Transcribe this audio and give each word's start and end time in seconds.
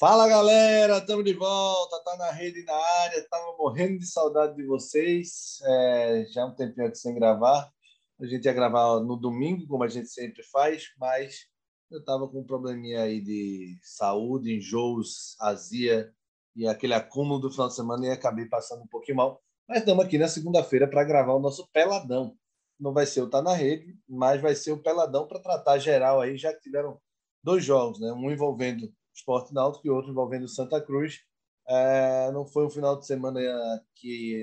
Fala 0.00 0.28
galera, 0.28 0.98
estamos 0.98 1.24
de 1.24 1.32
volta, 1.32 2.00
tá 2.04 2.16
na 2.16 2.30
rede 2.30 2.62
na 2.62 2.72
área, 2.72 3.18
estava 3.18 3.56
morrendo 3.56 3.98
de 3.98 4.06
saudade 4.06 4.54
de 4.54 4.64
vocês, 4.64 5.58
é, 5.64 6.24
já 6.30 6.46
um 6.46 6.54
tempinho 6.54 6.86
aqui 6.86 6.96
sem 6.96 7.12
gravar. 7.16 7.68
A 8.20 8.24
gente 8.24 8.44
ia 8.44 8.52
gravar 8.52 9.00
no 9.00 9.16
domingo, 9.16 9.66
como 9.66 9.82
a 9.82 9.88
gente 9.88 10.06
sempre 10.06 10.44
faz, 10.44 10.84
mas 11.00 11.48
eu 11.90 11.98
estava 11.98 12.28
com 12.28 12.38
um 12.42 12.46
probleminha 12.46 13.02
aí 13.02 13.20
de 13.20 13.76
saúde, 13.82 14.54
enjoos, 14.54 15.34
azia 15.40 16.14
e 16.54 16.68
aquele 16.68 16.94
acúmulo 16.94 17.40
do 17.40 17.50
final 17.50 17.66
de 17.66 17.74
semana 17.74 18.06
e 18.06 18.10
acabei 18.10 18.46
passando 18.46 18.84
um 18.84 18.88
pouquinho 18.88 19.16
mal. 19.16 19.42
Mas 19.68 19.80
estamos 19.80 20.04
aqui 20.04 20.16
na 20.16 20.28
segunda-feira 20.28 20.86
para 20.86 21.02
gravar 21.02 21.34
o 21.34 21.40
nosso 21.40 21.68
Peladão. 21.72 22.36
Não 22.78 22.92
vai 22.92 23.04
ser 23.04 23.22
o 23.22 23.28
Tá 23.28 23.42
na 23.42 23.52
Rede, 23.52 23.98
mas 24.08 24.40
vai 24.40 24.54
ser 24.54 24.70
o 24.70 24.80
Peladão 24.80 25.26
para 25.26 25.40
tratar 25.40 25.76
geral 25.78 26.20
aí, 26.20 26.36
já 26.36 26.54
que 26.54 26.60
tiveram 26.60 27.00
dois 27.42 27.64
jogos, 27.64 27.98
né? 27.98 28.12
um 28.12 28.30
envolvendo 28.30 28.92
Esporte 29.18 29.52
Náutico 29.52 29.86
e 29.86 29.90
outro 29.90 30.10
envolvendo 30.10 30.48
Santa 30.48 30.80
Cruz. 30.80 31.20
É, 31.68 32.30
não 32.32 32.46
foi 32.46 32.64
um 32.64 32.70
final 32.70 32.98
de 32.98 33.06
semana 33.06 33.40
que 33.94 34.42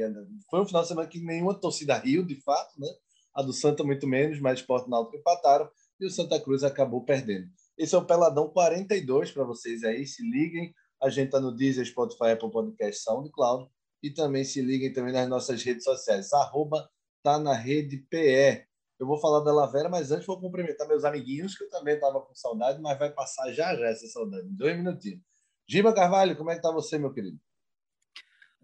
foi 0.49 0.61
um 0.61 0.66
final 0.67 0.83
de 0.83 0.88
semana 0.88 1.07
que 1.07 1.20
nenhuma 1.20 1.59
torcida 1.59 1.97
riu, 1.97 2.23
de 2.23 2.39
fato, 2.41 2.80
né? 2.80 2.88
A 3.33 3.41
do 3.41 3.52
Santa 3.52 3.83
muito 3.83 4.07
menos, 4.07 4.39
mas 4.39 4.59
Esporte 4.59 4.89
Náutico 4.89 5.17
empataram 5.17 5.69
e 5.99 6.05
o 6.05 6.09
Santa 6.11 6.39
Cruz 6.39 6.63
acabou 6.63 7.03
perdendo. 7.03 7.47
Esse 7.77 7.95
é 7.95 7.97
o 7.97 8.05
Peladão 8.05 8.49
42 8.49 9.31
para 9.31 9.43
vocês 9.43 9.83
aí, 9.83 10.05
se 10.05 10.23
liguem. 10.23 10.73
A 11.02 11.09
gente 11.09 11.27
está 11.27 11.39
no 11.39 11.52
Deezer, 11.52 11.85
Spotify, 11.85 12.31
Apple 12.31 12.52
Podcast, 12.52 13.03
SoundCloud 13.03 13.69
e 14.02 14.11
também 14.11 14.44
se 14.44 14.61
liguem 14.61 14.94
também 14.94 15.11
nas 15.11 15.27
nossas 15.27 15.61
redes 15.63 15.83
sociais. 15.83 16.31
Arroba 16.31 16.89
tá 17.23 17.39
na 17.39 17.53
rede 17.53 17.97
PE. 18.09 18.66
Eu 18.99 19.05
vou 19.05 19.20
falar 19.20 19.41
da 19.41 19.52
Lavera, 19.52 19.90
mas 19.90 20.12
antes 20.12 20.26
vou 20.26 20.39
cumprimentar 20.39 20.88
meus 20.88 21.03
amiguinhos, 21.03 21.58
que 21.58 21.66
eu 21.66 21.69
também 21.69 21.95
estava 21.95 22.22
com 22.22 22.33
saudade, 22.33 22.81
mas 22.81 22.97
vai 22.97 23.11
passar 23.11 23.52
já 23.52 23.75
já 23.75 23.88
essa 23.88 24.08
saudade. 24.08 24.47
Dois 24.50 24.78
minutinhos. 24.78 25.22
Giba 25.67 25.94
Carvalho, 25.94 26.38
como 26.38 26.50
é 26.50 26.53
que 26.53 26.59
está 26.59 26.72
você, 26.72 26.97
meu 26.97 27.11
querido? 27.11 27.38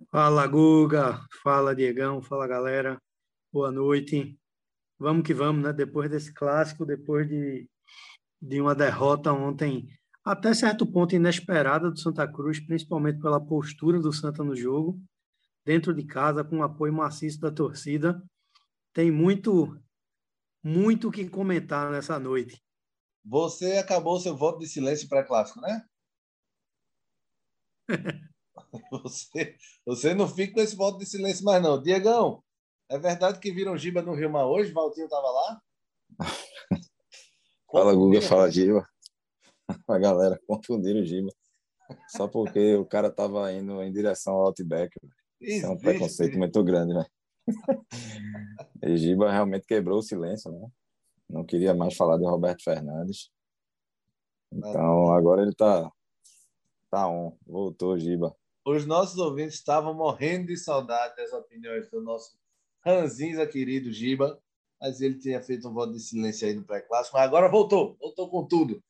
Fala, 0.10 0.48
Guga. 0.48 1.20
Fala, 1.44 1.76
Diegão. 1.76 2.22
Fala, 2.22 2.48
galera. 2.48 3.02
Boa 3.52 3.72
noite. 3.72 4.40
Vamos 4.98 5.24
que 5.24 5.34
vamos, 5.34 5.64
né? 5.64 5.74
Depois 5.74 6.10
desse 6.10 6.34
clássico, 6.34 6.86
depois 6.86 7.28
de, 7.28 7.68
de 8.42 8.62
uma 8.62 8.74
derrota 8.74 9.34
ontem, 9.34 9.88
até 10.24 10.54
certo 10.54 10.86
ponto 10.86 11.16
inesperada 11.16 11.90
do 11.90 12.00
Santa 12.00 12.32
Cruz, 12.32 12.60
principalmente 12.60 13.20
pela 13.20 13.44
postura 13.44 14.00
do 14.00 14.14
Santa 14.14 14.44
no 14.44 14.56
jogo, 14.56 15.02
dentro 15.66 15.94
de 15.94 16.04
casa, 16.04 16.44
com 16.44 16.60
o 16.60 16.64
apoio 16.64 16.94
maciço 16.94 17.40
da 17.40 17.52
torcida. 17.52 18.24
Tem 18.94 19.12
muito 19.12 19.76
muito 20.64 21.10
o 21.10 21.12
que 21.12 21.28
comentar 21.30 21.92
nessa 21.92 22.20
noite. 22.20 22.62
Você 23.24 23.78
acabou 23.78 24.20
seu 24.20 24.36
voto 24.36 24.60
de 24.60 24.68
silêncio 24.68 25.08
pré-clássico, 25.08 25.62
né? 25.62 25.86
você, 28.92 29.56
você 29.86 30.14
não 30.14 30.28
fica 30.28 30.54
com 30.54 30.62
esse 30.62 30.76
voto 30.76 30.98
de 30.98 31.06
silêncio 31.06 31.44
mais, 31.44 31.62
não. 31.62 31.82
Diegão, 31.82 32.44
é 32.90 32.98
verdade 32.98 33.40
que 33.40 33.52
viram 33.52 33.78
Giba 33.78 34.02
no 34.02 34.14
Rio 34.14 34.30
Mar 34.30 34.46
hoje? 34.46 34.72
Valtinho 34.72 35.06
estava 35.06 35.28
lá? 35.28 35.62
fala, 37.72 37.94
Guga, 37.94 38.22
fala, 38.22 38.52
Giba. 38.52 38.86
A 39.88 39.98
galera 39.98 40.40
confundiram 40.48 41.02
o 41.02 41.06
Giba. 41.06 41.32
Só 42.10 42.28
porque 42.28 42.76
o 42.76 42.86
cara 42.86 43.08
estava 43.08 43.52
indo 43.54 43.82
em 43.82 43.92
direção 43.92 44.34
ao 44.34 44.48
Outback. 44.48 44.94
Isso 45.40 45.66
é 45.66 45.70
um 45.70 45.78
preconceito 45.78 46.38
muito 46.38 46.64
grande, 46.64 46.94
né? 46.94 47.06
e 48.84 48.98
Giba 48.98 49.32
realmente 49.32 49.66
quebrou 49.66 50.00
o 50.00 50.04
silêncio, 50.04 50.52
né? 50.52 50.68
Não 51.30 51.46
queria 51.46 51.74
mais 51.74 51.96
falar 51.96 52.18
de 52.18 52.26
Roberto 52.26 52.64
Fernandes. 52.64 53.32
Então, 54.52 55.14
agora 55.14 55.42
ele 55.42 55.54
tá, 55.54 55.90
tá 56.90 57.08
on. 57.08 57.38
Voltou, 57.48 57.98
Giba. 57.98 58.36
Os 58.66 58.86
nossos 58.86 59.18
ouvintes 59.18 59.56
estavam 59.56 59.94
morrendo 59.94 60.48
de 60.48 60.58
saudade 60.58 61.16
das 61.16 61.32
opiniões 61.32 61.90
do 61.90 62.02
nosso 62.02 62.38
Ranzinza 62.86 63.48
querido 63.48 63.92
Giba, 63.92 64.40
mas 64.80 65.00
ele 65.02 65.18
tinha 65.18 65.42
feito 65.42 65.68
um 65.70 65.74
voto 65.74 65.94
de 65.94 66.00
silêncio 66.00 66.48
aí 66.48 66.54
no 66.54 66.64
pré-clássico, 66.64 67.16
mas 67.16 67.26
agora 67.26 67.48
voltou, 67.48 67.96
voltou 68.00 68.30
com 68.30 68.46
tudo. 68.46 68.84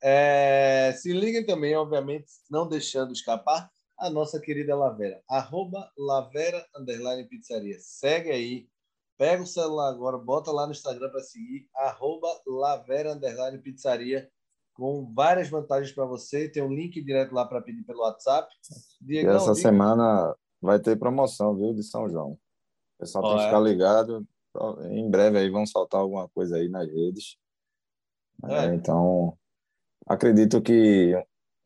É, 0.00 0.94
se 0.96 1.12
liguem 1.12 1.44
também, 1.44 1.74
obviamente, 1.74 2.26
não 2.48 2.68
deixando 2.68 3.12
escapar, 3.12 3.70
a 3.98 4.08
nossa 4.08 4.40
querida 4.40 4.76
Lavera. 4.76 5.20
Arroba 5.28 5.90
Lavera 5.96 6.64
Underline 6.76 7.24
Pizzaria. 7.24 7.76
Segue 7.80 8.30
aí. 8.30 8.68
Pega 9.16 9.42
o 9.42 9.46
celular 9.46 9.88
agora, 9.90 10.16
bota 10.16 10.52
lá 10.52 10.64
no 10.64 10.72
Instagram 10.72 11.10
para 11.10 11.20
seguir. 11.20 11.68
Arroba 11.74 12.28
Lavera 12.46 13.12
Underline 13.12 13.58
Pizzaria. 13.58 14.30
Com 14.72 15.12
várias 15.12 15.48
vantagens 15.48 15.92
para 15.92 16.04
você. 16.04 16.48
Tem 16.48 16.62
um 16.62 16.72
link 16.72 17.02
direto 17.02 17.34
lá 17.34 17.44
para 17.44 17.60
pedir 17.60 17.82
pelo 17.82 18.00
WhatsApp. 18.00 18.48
Diegão, 19.00 19.34
essa 19.34 19.52
diga... 19.52 19.68
semana 19.68 20.36
vai 20.62 20.78
ter 20.78 20.96
promoção, 20.96 21.56
viu, 21.56 21.74
de 21.74 21.82
São 21.82 22.08
João. 22.08 22.32
O 22.32 23.00
pessoal 23.00 23.24
oh, 23.24 23.28
tem 23.28 23.36
que 23.38 23.42
é? 23.42 23.46
ficar 23.46 23.60
ligado. 23.60 24.26
Em 24.90 25.10
breve 25.10 25.38
aí 25.38 25.50
vão 25.50 25.66
soltar 25.66 26.00
alguma 26.00 26.28
coisa 26.28 26.56
aí 26.56 26.68
nas 26.68 26.88
redes. 26.88 27.36
É. 28.44 28.66
É, 28.66 28.74
então, 28.74 29.36
acredito 30.06 30.62
que 30.62 31.14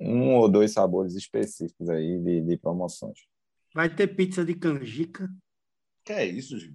um 0.01 0.37
ou 0.37 0.49
dois 0.49 0.73
sabores 0.73 1.15
específicos 1.15 1.89
aí 1.89 2.19
de, 2.19 2.41
de 2.41 2.57
promoções. 2.57 3.19
Vai 3.75 3.95
ter 3.95 4.09
pizza 4.09 4.45
de 4.45 4.55
canjica. 4.55 5.29
Que 6.05 6.13
é 6.13 6.25
isso, 6.27 6.59
Gil? 6.59 6.75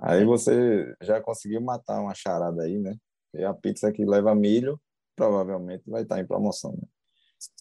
Aí 0.00 0.24
você 0.24 0.94
já 1.02 1.20
conseguiu 1.20 1.60
matar 1.60 2.00
uma 2.00 2.14
charada 2.14 2.62
aí, 2.62 2.78
né? 2.78 2.96
E 3.34 3.44
a 3.44 3.52
pizza 3.52 3.92
que 3.92 4.04
leva 4.04 4.34
milho 4.34 4.80
provavelmente 5.14 5.88
vai 5.88 6.02
estar 6.02 6.20
em 6.20 6.26
promoção. 6.26 6.72
Né? 6.72 6.88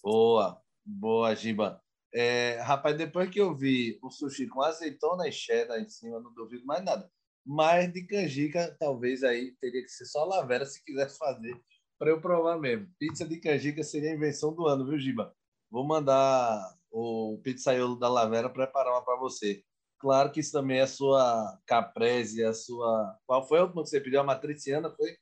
Boa, 0.04 0.62
boa, 0.86 1.36
Giba. 1.36 1.82
É, 2.14 2.60
rapaz, 2.62 2.98
depois 2.98 3.30
que 3.30 3.40
eu 3.40 3.56
vi 3.56 3.98
o 4.02 4.10
sushi 4.10 4.48
com 4.48 4.62
azeitona 4.62 5.28
e 5.28 5.32
cheddar 5.32 5.80
em 5.80 5.88
cima, 5.90 6.20
não 6.20 6.34
duvido 6.34 6.66
mais 6.66 6.84
nada. 6.84 7.10
Mas 7.46 7.92
de 7.92 8.06
canjica, 8.06 8.76
talvez 8.80 9.24
aí 9.24 9.56
teria 9.60 9.82
que 9.82 9.90
ser 9.90 10.06
só 10.06 10.26
Lavera 10.26 10.66
se 10.66 10.84
quisesse 10.84 11.18
fazer 11.18 11.60
para 12.02 12.10
eu 12.10 12.20
provar 12.20 12.58
mesmo. 12.58 12.88
Pizza 12.98 13.24
de 13.24 13.38
canjica 13.38 13.84
seria 13.84 14.10
a 14.10 14.16
invenção 14.16 14.52
do 14.52 14.66
ano, 14.66 14.88
viu, 14.88 14.98
Giba? 14.98 15.36
Vou 15.70 15.86
mandar 15.86 16.76
o 16.90 17.40
pizzaiolo 17.44 17.96
da 17.96 18.10
Lavera 18.10 18.50
preparar 18.50 18.92
uma 18.94 19.06
para 19.06 19.20
você. 19.20 19.64
Claro 20.00 20.32
que 20.32 20.40
isso 20.40 20.52
também 20.52 20.80
é 20.80 20.82
a 20.82 20.88
sua 20.88 21.60
caprese, 21.64 22.44
a 22.44 22.56
sua. 22.56 23.16
Qual 23.28 23.48
foi 23.48 23.60
a 23.60 23.66
última 23.66 23.84
que 23.84 23.90
você 23.90 24.02
pediu? 24.02 24.20
A 24.20 24.24
matriciana, 24.24 24.90
foi? 24.90 25.16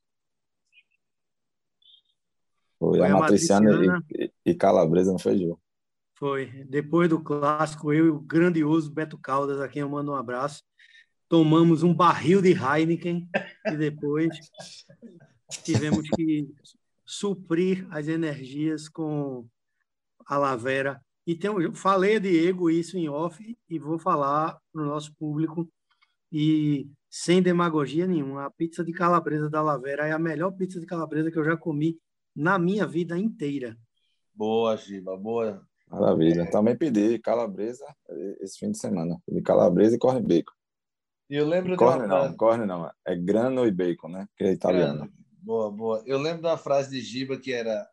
Foi, 2.80 2.98
foi 3.00 3.08
a, 3.10 3.14
a 3.14 3.20
matriciana, 3.20 3.72
matriciana 3.72 4.06
e, 4.18 4.32
e, 4.46 4.56
calabresa, 4.56 5.12
não 5.12 5.20
foi, 5.20 5.38
Gil? 5.38 5.60
Foi. 6.18 6.46
Depois 6.64 7.10
do 7.10 7.22
clássico, 7.22 7.92
eu 7.92 8.06
e 8.06 8.10
o 8.10 8.22
grandioso 8.22 8.90
Beto 8.90 9.18
Caldas, 9.18 9.60
a 9.60 9.68
quem 9.68 9.82
eu 9.82 9.90
mando 9.90 10.14
um 10.14 10.16
abraço, 10.16 10.64
tomamos 11.28 11.84
um 11.84 11.94
barril 11.94 12.42
de 12.42 12.54
Heineken 12.54 13.28
e 13.66 13.76
depois 13.76 14.30
tivemos 15.58 16.10
que 16.10 16.48
suprir 17.06 17.88
as 17.90 18.08
energias 18.08 18.88
com 18.88 19.48
a 20.26 20.38
Lavera. 20.38 21.02
E 21.26 21.36
tem, 21.36 21.50
eu 21.50 21.74
falei 21.74 22.18
a 22.18 22.20
Diego 22.20 22.70
isso 22.70 22.98
em 22.98 23.10
off 23.10 23.58
e 23.70 23.80
vou 23.80 23.98
falar 23.98 24.60
para 24.72 24.82
o 24.82 24.86
nosso 24.86 25.14
público 25.16 25.68
e 26.32 26.90
sem 27.10 27.42
demagogia 27.42 28.06
nenhuma. 28.06 28.46
A 28.46 28.52
pizza 28.52 28.84
de 28.84 28.92
calabresa 28.92 29.50
da 29.50 29.62
Lavera 29.62 30.08
é 30.08 30.12
a 30.12 30.20
melhor 30.20 30.52
pizza 30.52 30.80
de 30.80 30.86
calabresa 30.86 31.32
que 31.32 31.38
eu 31.38 31.44
já 31.44 31.58
comi 31.58 31.98
na 32.36 32.60
minha 32.60 32.86
vida 32.86 33.18
inteira. 33.18 33.76
Boa, 34.34 34.78
Giba, 34.78 35.18
boa. 35.18 35.62
Maravilha. 35.90 36.44
É. 36.44 36.46
Também 36.46 36.78
pedi 36.78 37.18
calabresa 37.20 37.86
esse 38.40 38.60
fim 38.60 38.72
de 38.72 38.78
semana. 38.78 39.20
De 39.28 39.42
calabresa 39.42 39.96
e 39.96 40.00
corne 40.00 40.22
bacon. 40.22 40.54
E 41.30 41.36
eu 41.36 41.48
lembro 41.48 41.74
e 41.74 41.78
corne 41.78 42.08
não, 42.08 42.34
corne 42.36 42.66
não. 42.66 42.90
É 43.06 43.16
grano 43.16 43.66
e 43.66 43.72
bacon, 43.72 44.10
né? 44.10 44.28
Que 44.38 44.46
é 44.46 44.51
italiano. 44.51 45.00
Grano. 45.00 45.13
Boa, 45.41 45.71
boa. 45.71 46.03
Eu 46.06 46.18
lembro 46.18 46.41
de 46.41 46.47
uma 46.47 46.57
frase 46.57 46.91
de 46.91 47.01
Giba 47.01 47.38
que 47.38 47.53
era 47.53 47.88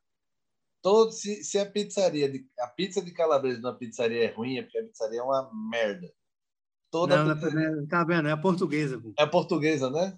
todo 0.82 1.10
se, 1.10 1.42
se 1.42 1.58
a 1.58 1.66
pizzaria 1.66 2.30
de, 2.30 2.46
a 2.60 2.68
pizza 2.68 3.02
de 3.02 3.10
calabresa 3.10 3.58
de 3.58 3.66
uma 3.66 3.76
pizzaria 3.76 4.24
é 4.24 4.32
ruim, 4.32 4.58
é 4.58 4.62
porque 4.62 4.78
a 4.78 4.84
pizzaria 4.84 5.20
é 5.20 5.22
uma 5.22 5.50
merda. 5.70 6.08
Toda 6.90 7.24
não, 7.24 7.34
pizzaria... 7.34 7.70
não, 7.70 7.86
tá 7.86 8.04
vendo? 8.04 8.28
É 8.28 8.32
a 8.32 8.36
portuguesa. 8.36 9.00
Pô. 9.00 9.12
É 9.18 9.22
a 9.22 9.26
portuguesa, 9.26 9.90
né? 9.90 10.16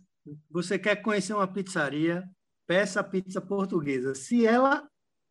Você 0.50 0.78
quer 0.78 0.96
conhecer 0.96 1.32
uma 1.32 1.46
pizzaria, 1.46 2.22
peça 2.66 3.00
a 3.00 3.04
pizza 3.04 3.40
portuguesa. 3.40 4.14
Se 4.14 4.46
ela 4.46 4.86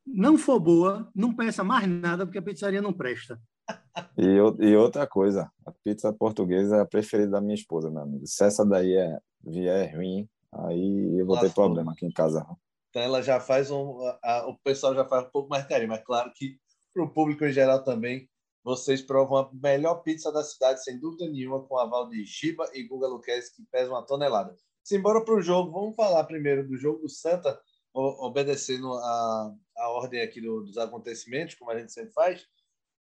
não 0.05 0.37
for 0.37 0.59
boa, 0.59 1.11
não 1.13 1.35
peça 1.35 1.63
mais 1.63 1.87
nada, 1.87 2.25
porque 2.25 2.39
a 2.39 2.43
pizzaria 2.43 2.81
não 2.81 2.93
presta. 2.93 3.39
E, 4.17 4.23
e 4.23 4.75
outra 4.75 5.07
coisa, 5.07 5.51
a 5.65 5.71
pizza 5.83 6.13
portuguesa 6.13 6.77
é 6.77 6.81
a 6.81 6.85
preferida 6.85 7.31
da 7.31 7.41
minha 7.41 7.55
esposa, 7.55 7.89
meu 7.89 8.01
amigo. 8.01 8.25
Se 8.25 8.43
essa 8.43 8.63
daí 8.63 8.93
é, 8.93 9.19
vier 9.43 9.95
ruim, 9.95 10.27
Aí 10.65 11.19
eu 11.19 11.25
vou 11.25 11.39
ter 11.39 11.53
problema 11.53 11.91
aqui 11.91 12.05
em 12.05 12.11
casa. 12.11 12.45
Então 12.89 13.01
ela 13.01 13.21
já 13.21 13.39
faz 13.39 13.69
um. 13.69 13.99
A, 14.23 14.47
o 14.47 14.57
pessoal 14.59 14.95
já 14.95 15.05
faz 15.05 15.25
um 15.25 15.29
pouco 15.29 15.49
mais 15.49 15.65
carinho, 15.67 15.89
mas 15.89 16.03
claro 16.03 16.31
que 16.33 16.57
para 16.93 17.03
o 17.03 17.13
público 17.13 17.45
em 17.45 17.51
geral 17.51 17.83
também, 17.83 18.27
vocês 18.63 19.01
provam 19.01 19.37
a 19.37 19.49
melhor 19.53 20.01
pizza 20.01 20.31
da 20.31 20.43
cidade, 20.43 20.83
sem 20.83 20.99
dúvida 20.99 21.29
nenhuma, 21.29 21.63
com 21.63 21.77
a 21.77 21.83
aval 21.83 22.09
de 22.09 22.25
Giba 22.25 22.69
e 22.73 22.83
Guga 22.83 23.07
Luquez, 23.07 23.49
que 23.49 23.63
pesa 23.71 23.91
uma 23.91 24.05
tonelada. 24.05 24.55
Simbora 24.83 25.23
para 25.23 25.35
o 25.35 25.41
jogo, 25.41 25.71
vamos 25.71 25.95
falar 25.95 26.23
primeiro 26.23 26.67
do 26.67 26.75
jogo 26.75 26.99
do 26.99 27.09
Santa. 27.09 27.59
obedecendo 27.93 28.93
a, 28.93 29.55
a 29.77 29.89
ordem 29.89 30.21
aqui 30.21 30.41
do, 30.41 30.61
dos 30.61 30.77
acontecimentos, 30.77 31.55
como 31.55 31.71
a 31.71 31.79
gente 31.79 31.91
sempre 31.91 32.13
faz. 32.13 32.45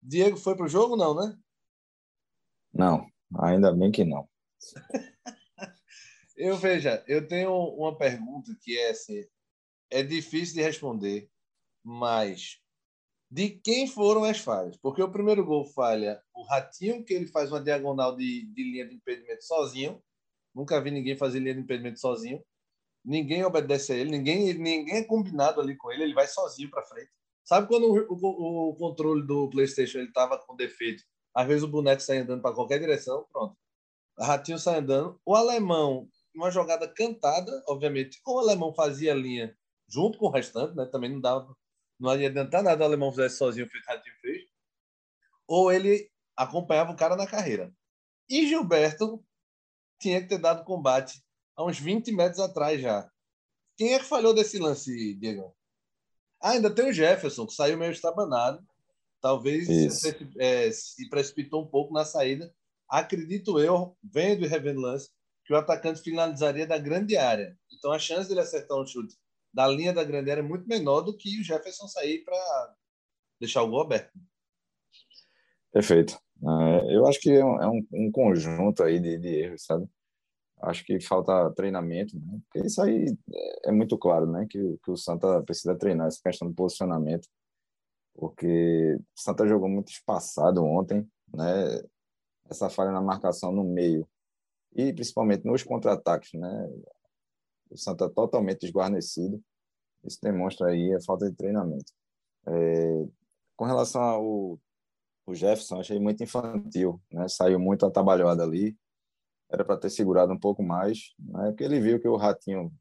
Diego 0.01 0.37
foi 0.37 0.55
para 0.55 0.65
o 0.65 0.69
jogo, 0.69 0.95
não, 0.95 1.15
né? 1.15 1.37
Não, 2.73 3.05
ainda 3.39 3.71
bem 3.71 3.91
que 3.91 4.03
não. 4.03 4.27
eu 6.43 6.57
veja, 6.57 7.03
eu 7.07 7.27
tenho 7.27 7.53
uma 7.53 7.97
pergunta 7.97 8.55
que 8.61 8.77
é 8.77 8.89
assim, 8.89 9.23
é 9.89 10.03
difícil 10.03 10.55
de 10.55 10.61
responder, 10.61 11.29
mas 11.83 12.59
de 13.31 13.49
quem 13.49 13.87
foram 13.87 14.23
as 14.25 14.39
falhas? 14.39 14.77
Porque 14.77 15.01
o 15.01 15.11
primeiro 15.11 15.45
gol 15.45 15.65
falha 15.65 16.21
o 16.35 16.43
Ratinho, 16.43 17.03
que 17.03 17.13
ele 17.13 17.27
faz 17.27 17.51
uma 17.51 17.61
diagonal 17.61 18.15
de, 18.15 18.45
de 18.45 18.63
linha 18.63 18.87
de 18.87 18.95
impedimento 18.95 19.43
sozinho. 19.43 20.03
Nunca 20.53 20.79
vi 20.81 20.91
ninguém 20.91 21.15
fazer 21.17 21.39
linha 21.39 21.55
de 21.55 21.61
impedimento 21.61 21.99
sozinho. 21.99 22.43
Ninguém 23.03 23.43
obedece 23.43 23.93
a 23.93 23.95
ele, 23.95 24.11
ninguém, 24.11 24.53
ninguém 24.53 24.97
é 24.97 25.03
combinado 25.03 25.59
ali 25.59 25.75
com 25.75 25.91
ele, 25.91 26.03
ele 26.03 26.13
vai 26.13 26.27
sozinho 26.27 26.69
para 26.69 26.83
frente. 26.83 27.09
Sabe 27.43 27.67
quando 27.67 27.85
o, 27.85 28.13
o, 28.13 28.69
o, 28.69 28.75
controle 28.75 29.25
do 29.25 29.49
PlayStation 29.49 29.99
ele 29.99 30.11
tava 30.11 30.37
com 30.37 30.55
defeito? 30.55 31.03
Às 31.33 31.47
vezes 31.47 31.63
o 31.63 31.67
boneco 31.67 32.01
sai 32.01 32.19
andando 32.19 32.41
para 32.41 32.55
qualquer 32.55 32.79
direção, 32.79 33.25
pronto. 33.31 33.57
Ratinho 34.17 34.59
sai 34.59 34.79
andando. 34.79 35.19
O 35.25 35.35
alemão, 35.35 36.07
uma 36.35 36.51
jogada 36.51 36.87
cantada, 36.87 37.63
obviamente, 37.67 38.21
como 38.21 38.37
o 38.37 38.41
alemão 38.41 38.73
fazia 38.73 39.13
linha 39.13 39.55
junto 39.87 40.17
com 40.17 40.25
o 40.25 40.31
restante, 40.31 40.75
né? 40.75 40.85
Também 40.85 41.11
não 41.11 41.21
dava, 41.21 41.55
não 41.99 42.15
ia 42.17 42.29
adiantar 42.29 42.63
nada 42.63 42.83
o 42.83 42.85
alemão 42.85 43.11
fizesse 43.11 43.37
sozinho 43.37 43.65
o 43.65 43.69
que 43.69 43.77
o 43.77 43.81
Ratinho 43.85 44.15
fez. 44.21 44.43
Ou 45.47 45.71
ele 45.71 46.09
acompanhava 46.35 46.91
o 46.91 46.95
cara 46.95 47.15
na 47.15 47.27
carreira. 47.27 47.71
E 48.29 48.47
Gilberto 48.47 49.23
tinha 49.99 50.21
que 50.21 50.27
ter 50.27 50.37
dado 50.37 50.63
combate 50.63 51.23
há 51.55 51.63
uns 51.63 51.79
20 51.79 52.11
metros 52.11 52.39
atrás 52.39 52.81
já. 52.81 53.09
Quem 53.77 53.93
é 53.93 53.99
que 53.99 54.05
falhou 54.05 54.33
desse 54.33 54.57
lance, 54.57 55.13
Diego? 55.15 55.55
Ah, 56.41 56.51
ainda 56.51 56.73
tem 56.73 56.89
o 56.89 56.93
Jefferson, 56.93 57.45
que 57.45 57.53
saiu 57.53 57.77
meio 57.77 57.91
estabanado. 57.91 58.65
Talvez 59.21 59.67
se, 59.67 60.29
é, 60.37 60.71
se 60.71 61.07
precipitou 61.09 61.63
um 61.63 61.67
pouco 61.67 61.93
na 61.93 62.03
saída. 62.03 62.53
Acredito 62.89 63.59
eu, 63.59 63.97
vendo 64.03 64.43
e 64.43 64.47
revendo 64.47 64.81
lance, 64.81 65.09
que 65.45 65.53
o 65.53 65.57
atacante 65.57 66.01
finalizaria 66.01 66.65
da 66.65 66.77
grande 66.77 67.17
área. 67.17 67.57
Então 67.71 67.91
a 67.91 67.99
chance 67.99 68.29
dele 68.29 68.41
acertar 68.41 68.77
um 68.77 68.85
chute 68.85 69.15
da 69.53 69.67
linha 69.67 69.93
da 69.93 70.03
grande 70.03 70.31
área 70.31 70.41
é 70.41 70.43
muito 70.45 70.67
menor 70.67 71.01
do 71.01 71.15
que 71.15 71.39
o 71.39 71.43
Jefferson 71.43 71.87
sair 71.87 72.23
para 72.23 72.75
deixar 73.39 73.61
o 73.61 73.69
gol 73.69 73.81
aberto. 73.81 74.11
Perfeito. 75.71 76.17
É, 76.41 76.95
eu 76.95 77.05
acho 77.07 77.19
que 77.19 77.31
é 77.31 77.39
é 77.39 77.67
um 77.93 78.11
conjunto 78.11 78.83
aí 78.83 78.99
de, 78.99 79.17
de, 79.17 79.27
erros, 79.27 79.63
sabe? 79.65 79.87
Acho 80.61 80.83
que 80.83 80.99
falta 80.99 81.51
treinamento, 81.51 82.17
né? 82.19 82.39
Isso 82.65 82.81
aí 82.81 83.05
é 83.65 83.71
muito 83.71 83.97
claro, 83.97 84.25
né? 84.25 84.45
Que, 84.49 84.77
que 84.83 84.91
o 84.91 84.97
Santa 84.97 85.41
precisa 85.43 85.75
treinar 85.75 86.07
essa 86.07 86.21
questão 86.23 86.47
do 86.47 86.53
posicionamento, 86.53 87.27
porque 88.15 88.95
o 88.95 89.21
Santa 89.21 89.47
jogou 89.47 89.69
muito 89.69 89.89
espaçado 89.91 90.63
ontem, 90.63 91.07
né? 91.33 91.83
Essa 92.49 92.69
falha 92.69 92.91
na 92.91 93.01
marcação 93.01 93.51
no 93.51 93.63
meio 93.63 94.07
e 94.75 94.93
principalmente 94.93 95.45
nos 95.45 95.63
contra-ataques, 95.63 96.33
né? 96.33 96.69
O 97.69 97.77
Santa 97.77 98.09
totalmente 98.09 98.61
desguarnecido. 98.61 99.41
Isso 100.03 100.19
demonstra 100.21 100.67
aí 100.67 100.93
a 100.93 101.01
falta 101.01 101.29
de 101.29 101.35
treinamento. 101.35 101.91
É, 102.47 103.05
com 103.55 103.65
relação 103.65 104.01
ao 104.01 104.59
o 105.25 105.33
Jefferson, 105.33 105.79
achei 105.79 105.99
muito 105.99 106.21
infantil, 106.21 107.01
né? 107.11 107.27
Saiu 107.29 107.59
muito 107.59 107.85
atabalhado 107.85 108.41
ali. 108.43 108.77
Era 109.49 109.63
para 109.63 109.77
ter 109.77 109.89
segurado 109.89 110.33
um 110.33 110.39
pouco 110.39 110.61
mais, 110.61 111.13
né? 111.17 111.47
Porque 111.49 111.63
ele 111.63 111.79
viu 111.79 111.99
que 111.99 112.07
o 112.07 112.17
Ratinho 112.17 112.73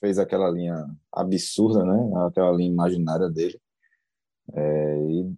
fez 0.00 0.18
aquela 0.18 0.50
linha 0.50 0.76
absurda, 1.12 1.84
né? 1.84 2.26
Aquela 2.26 2.52
linha 2.52 2.70
imaginária 2.70 3.30
dele. 3.30 3.58
É, 4.52 4.98
e 5.08 5.34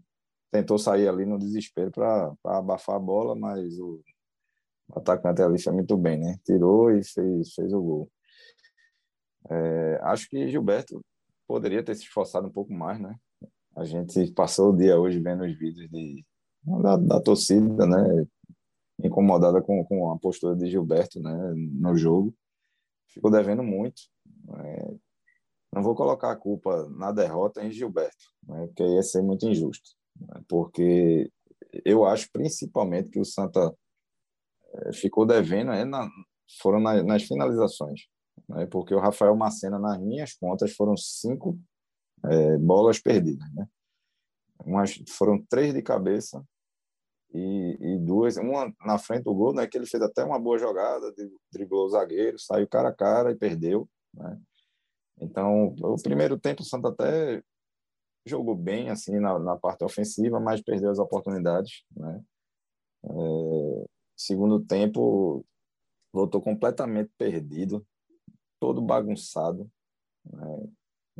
tentou 0.50 0.78
sair 0.78 1.08
ali 1.08 1.24
no 1.24 1.38
desespero 1.38 1.90
para 1.92 2.32
abafar 2.44 2.96
a 2.96 3.00
bola, 3.00 3.36
mas 3.36 3.78
o 3.78 4.02
atacante 4.94 5.42
ali 5.42 5.60
foi 5.60 5.72
muito 5.72 5.96
bem, 5.96 6.18
né? 6.18 6.38
Tirou 6.44 6.90
e 6.90 7.02
fez, 7.04 7.54
fez 7.54 7.72
o 7.72 7.80
gol. 7.80 8.10
É, 9.50 10.00
acho 10.02 10.28
que 10.28 10.48
Gilberto 10.48 11.00
poderia 11.46 11.82
ter 11.82 11.94
se 11.94 12.02
esforçado 12.02 12.48
um 12.48 12.52
pouco 12.52 12.72
mais, 12.72 13.00
né? 13.00 13.16
A 13.76 13.84
gente 13.84 14.32
passou 14.32 14.72
o 14.72 14.76
dia 14.76 14.98
hoje 14.98 15.20
vendo 15.20 15.44
os 15.44 15.56
vídeos 15.56 15.88
de, 15.90 16.24
da, 16.82 16.96
da 16.96 17.20
torcida, 17.20 17.86
né? 17.86 18.26
Incomodada 19.02 19.60
com, 19.60 19.84
com 19.84 20.10
a 20.10 20.18
postura 20.18 20.56
de 20.56 20.66
Gilberto 20.66 21.20
né? 21.20 21.52
no 21.54 21.94
jogo. 21.96 22.34
Ficou 23.08 23.30
devendo 23.30 23.62
muito. 23.62 24.02
Né? 24.46 24.98
Não 25.72 25.82
vou 25.82 25.94
colocar 25.94 26.30
a 26.30 26.36
culpa 26.36 26.88
na 26.88 27.12
derrota 27.12 27.62
em 27.62 27.70
Gilberto, 27.70 28.32
né? 28.48 28.66
porque 28.66 28.82
ia 28.82 29.02
ser 29.02 29.22
muito 29.22 29.46
injusto. 29.46 29.90
Né? 30.18 30.40
Porque 30.48 31.30
eu 31.84 32.06
acho 32.06 32.30
principalmente 32.32 33.10
que 33.10 33.20
o 33.20 33.24
Santa 33.24 33.74
ficou 34.92 35.26
devendo 35.26 35.72
é 35.72 35.84
na, 35.84 36.08
foram 36.60 36.80
na, 36.80 37.02
nas 37.02 37.22
finalizações 37.22 38.02
né? 38.48 38.66
porque 38.66 38.94
o 38.94 39.00
Rafael 39.00 39.34
Macena, 39.36 39.78
nas 39.78 39.98
minhas 40.00 40.34
contas, 40.34 40.74
foram 40.74 40.96
cinco 40.96 41.58
é, 42.24 42.58
bolas 42.58 42.98
perdidas. 42.98 43.48
Né? 43.54 43.66
Umas, 44.64 44.94
foram 45.08 45.42
três 45.48 45.74
de 45.74 45.82
cabeça 45.82 46.44
e, 47.32 47.76
e, 47.80 47.98
duas, 47.98 48.36
uma 48.36 48.72
na 48.84 48.98
frente 48.98 49.24
do 49.24 49.34
gol, 49.34 49.52
né, 49.52 49.66
que 49.66 49.76
ele 49.76 49.86
fez 49.86 50.02
até 50.02 50.24
uma 50.24 50.38
boa 50.38 50.58
jogada, 50.58 51.12
driblou 51.52 51.86
o 51.86 51.90
zagueiro, 51.90 52.38
saiu 52.38 52.68
cara 52.68 52.88
a 52.88 52.94
cara 52.94 53.32
e 53.32 53.36
perdeu. 53.36 53.88
Né? 54.14 54.40
Então, 55.20 55.74
o 55.80 56.02
primeiro 56.02 56.38
tempo 56.38 56.62
o 56.62 56.64
Santa 56.64 56.88
até 56.88 57.42
jogou 58.24 58.56
bem 58.56 58.90
assim 58.90 59.18
na, 59.18 59.38
na 59.38 59.56
parte 59.56 59.84
ofensiva, 59.84 60.40
mas 60.40 60.62
perdeu 60.62 60.90
as 60.90 60.98
oportunidades. 60.98 61.84
Né? 61.94 62.22
É, 63.04 63.08
segundo 64.16 64.64
tempo, 64.64 65.44
voltou 66.12 66.40
completamente 66.40 67.10
perdido, 67.18 67.86
todo 68.58 68.80
bagunçado. 68.80 69.70
Né? 70.24 70.68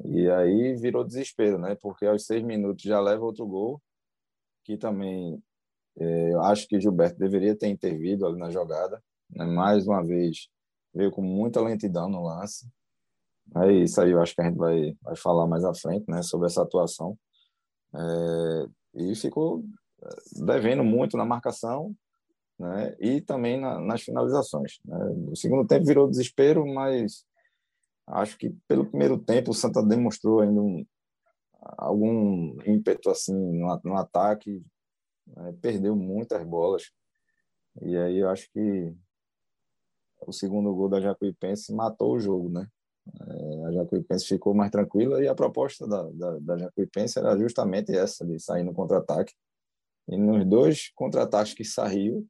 E 0.05 0.31
aí 0.31 0.75
virou 0.75 1.05
desespero, 1.05 1.59
né? 1.59 1.75
Porque 1.77 2.07
aos 2.07 2.27
seis 2.27 2.43
minutos 2.43 2.83
já 2.83 3.01
leva 3.01 3.25
outro 3.25 3.47
gol, 3.47 3.83
que 4.65 4.77
também 4.77 5.43
é, 5.99 6.33
eu 6.33 6.43
acho 6.43 6.67
que 6.67 6.81
Gilberto 6.81 7.19
deveria 7.19 7.57
ter 7.57 7.69
intervido 7.69 8.27
ali 8.27 8.39
na 8.39 8.51
jogada. 8.51 9.03
Né? 9.31 9.45
Mais 9.45 9.87
uma 9.87 10.03
vez, 10.03 10.49
veio 10.95 11.11
com 11.11 11.23
muita 11.23 11.61
lentidão 11.61 12.09
no 12.09 12.23
lance. 12.23 12.69
É 13.57 13.73
isso 13.73 14.01
aí 14.01 14.11
eu 14.11 14.21
acho 14.21 14.35
que 14.35 14.43
a 14.43 14.45
gente 14.45 14.57
vai, 14.57 14.97
vai 15.01 15.17
falar 15.17 15.47
mais 15.47 15.65
à 15.65 15.73
frente, 15.73 16.05
né? 16.09 16.23
Sobre 16.23 16.47
essa 16.47 16.63
atuação. 16.63 17.17
É, 17.95 18.67
e 18.95 19.15
ficou 19.15 19.65
é, 20.03 20.45
devendo 20.45 20.83
muito 20.83 21.17
na 21.17 21.25
marcação 21.25 21.95
né? 22.59 22.97
e 22.99 23.21
também 23.21 23.61
na, 23.61 23.81
nas 23.81 24.03
finalizações. 24.03 24.79
Né? 24.85 24.99
O 25.31 25.37
segundo 25.37 25.67
tempo 25.67 25.87
virou 25.87 26.09
desespero, 26.09 26.67
mas 26.67 27.25
acho 28.07 28.39
que 28.39 28.51
pelo 28.69 28.87
primeiro 28.87 29.19
tempo 29.19 29.51
o 29.51 29.55
Santa 29.55 29.83
demonstrou 29.83 30.41
ainda 30.41 30.61
um, 30.61 30.87
algum 31.79 32.57
ímpeto 32.65 33.11
assim 33.11 33.35
no, 33.35 33.81
no 33.85 33.97
ataque, 33.97 34.63
né? 35.27 35.55
perdeu 35.61 35.97
muitas 35.97 36.45
bolas 36.45 36.91
e 37.83 37.97
aí 37.97 38.19
eu 38.19 38.31
acho 38.31 38.51
que 38.53 38.95
o 40.27 40.33
segundo 40.33 40.75
gol 40.75 40.89
da 40.89 41.01
Jacuipense 41.01 41.75
matou 41.75 42.15
o 42.15 42.21
jogo, 42.21 42.49
né? 42.49 42.67
É, 43.21 43.65
a 43.67 43.73
Jacuipense 43.73 44.27
ficou 44.27 44.55
mais 44.55 44.71
tranquila 44.71 45.23
e 45.23 45.29
a 45.29 45.35
proposta 45.35 45.87
da, 45.87 46.03
da, 46.11 46.39
da 46.39 46.59
Jacuipense 46.59 47.19
era 47.19 47.37
justamente 47.39 47.95
essa, 47.95 48.25
de 48.25 48.39
sair 48.41 48.65
no 48.65 48.73
contra-ataque. 48.73 49.35
E 50.09 50.17
nos 50.17 50.45
dois 50.47 50.91
contra-ataques 50.95 51.55
que 51.55 51.65
saiu, 51.65 52.27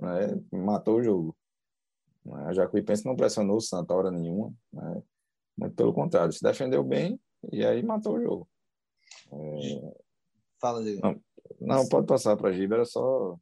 né, 0.00 0.40
matou 0.52 0.96
o 0.96 1.02
jogo. 1.02 1.36
A 2.44 2.52
Jacuipense 2.52 3.06
não 3.06 3.16
pressionou 3.16 3.56
o 3.56 3.60
Santa 3.60 3.94
hora 3.94 4.10
nenhuma, 4.10 4.52
né? 4.72 5.02
muito 5.56 5.74
pelo 5.74 5.92
contrário, 5.92 6.32
se 6.32 6.42
defendeu 6.42 6.84
bem 6.84 7.18
e 7.52 7.64
aí 7.64 7.82
matou 7.82 8.16
o 8.16 8.22
jogo. 8.22 8.48
É... 9.32 9.94
Fala, 10.60 10.82
Diego. 10.82 11.00
Não, 11.02 11.20
não, 11.60 11.88
pode 11.88 12.06
passar 12.06 12.36
para 12.36 12.50
a 12.50 12.52
Giba, 12.52 12.74
era 12.76 12.84
só 12.84 13.36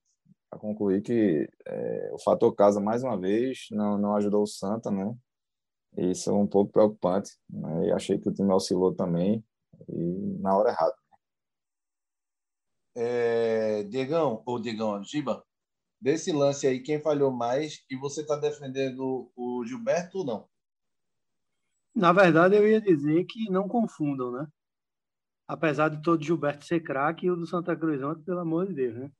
para 0.50 0.58
concluir 0.58 1.02
que 1.02 1.48
é, 1.66 2.10
o 2.12 2.18
fator 2.18 2.54
casa, 2.54 2.80
mais 2.80 3.02
uma 3.02 3.18
vez, 3.18 3.66
não, 3.70 3.98
não 3.98 4.16
ajudou 4.16 4.42
o 4.42 4.46
Santa, 4.46 4.90
né? 4.90 5.14
Isso 5.96 6.30
é 6.30 6.32
um 6.32 6.46
pouco 6.46 6.72
preocupante. 6.72 7.32
Né? 7.48 7.88
E 7.88 7.92
achei 7.92 8.18
que 8.18 8.28
o 8.28 8.32
time 8.32 8.52
oscilou 8.52 8.94
também 8.94 9.44
e 9.88 10.38
na 10.40 10.56
hora 10.56 10.70
errada. 10.70 10.94
É, 12.94 13.82
Diegão, 13.84 14.42
ou 14.46 14.60
Diegão, 14.60 15.02
Giba, 15.02 15.44
desse 16.00 16.32
lance 16.32 16.66
aí, 16.66 16.80
quem 16.80 17.00
falhou 17.00 17.30
mais? 17.30 17.84
E 17.90 17.96
você 17.96 18.20
está 18.22 18.36
defendendo 18.36 19.30
o 19.36 19.64
Gilberto 19.64 20.18
ou 20.18 20.24
não? 20.24 20.48
Na 21.94 22.12
verdade, 22.12 22.56
eu 22.56 22.68
ia 22.68 22.80
dizer 22.80 23.24
que 23.24 23.50
não 23.50 23.68
confundam, 23.68 24.30
né? 24.30 24.46
Apesar 25.48 25.88
de 25.88 26.02
todo 26.02 26.22
Gilberto 26.22 26.64
ser 26.64 26.80
craque, 26.80 27.30
o 27.30 27.36
do 27.36 27.46
Santa 27.46 27.74
Cruz 27.76 28.02
ontem, 28.02 28.22
pelo 28.22 28.40
amor 28.40 28.66
de 28.66 28.74
Deus, 28.74 28.96
né? 28.96 29.10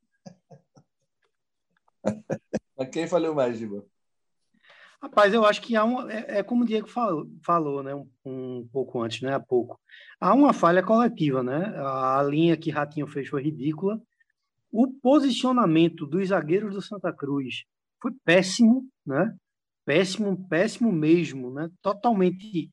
Mas 2.77 2.89
quem 2.91 3.07
falhou 3.07 3.35
mais, 3.35 3.59
Gilberto? 3.59 3.97
Rapaz, 5.01 5.33
eu 5.33 5.45
acho 5.45 5.63
que 5.63 5.77
há 5.77 5.85
um, 5.85 6.09
é, 6.11 6.39
é 6.39 6.43
como 6.43 6.65
o 6.65 6.67
Diego 6.67 6.89
falou, 6.89 7.31
falou 7.45 7.83
né, 7.83 7.95
um, 7.95 8.09
um, 8.25 8.69
pouco 8.73 9.01
antes, 9.03 9.21
né, 9.21 9.35
há 9.35 9.41
pouco. 9.41 9.79
Há 10.19 10.35
uma 10.35 10.53
falha 10.53 10.83
coletiva, 10.83 11.43
né? 11.43 11.75
A 11.79 12.23
linha 12.23 12.57
que 12.57 12.71
Ratinho 12.71 13.07
fez 13.07 13.29
foi 13.29 13.43
ridícula. 13.43 14.01
O 14.71 14.93
posicionamento 15.01 16.07
dos 16.07 16.29
zagueiros 16.29 16.75
do 16.75 16.83
Santa 16.83 17.13
Cruz 17.13 17.65
foi 18.01 18.13
péssimo, 18.25 18.89
né? 19.05 19.35
Péssimo, 19.85 20.49
péssimo 20.49 20.93
mesmo, 20.93 21.53
né? 21.53 21.71
Totalmente 21.81 22.71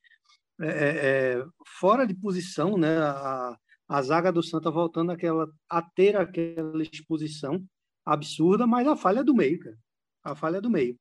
é, 0.59 0.67
é, 0.67 1.38
é 1.39 1.45
fora 1.79 2.05
de 2.05 2.13
posição, 2.15 2.77
né? 2.77 2.97
A, 2.97 3.57
a 3.88 4.01
zaga 4.01 4.31
do 4.31 4.41
Santa 4.43 4.71
voltando 4.71 5.12
àquela, 5.12 5.47
a 5.69 5.81
ter 5.81 6.15
aquela 6.15 6.81
exposição 6.81 7.63
absurda, 8.05 8.65
mas 8.65 8.88
a 8.88 8.95
falha 8.95 9.19
é 9.19 9.23
do 9.23 9.35
meio, 9.35 9.59
cara. 9.59 9.77
A 10.23 10.35
falha 10.35 10.57
é 10.57 10.62
do 10.62 10.69
meio 10.69 10.97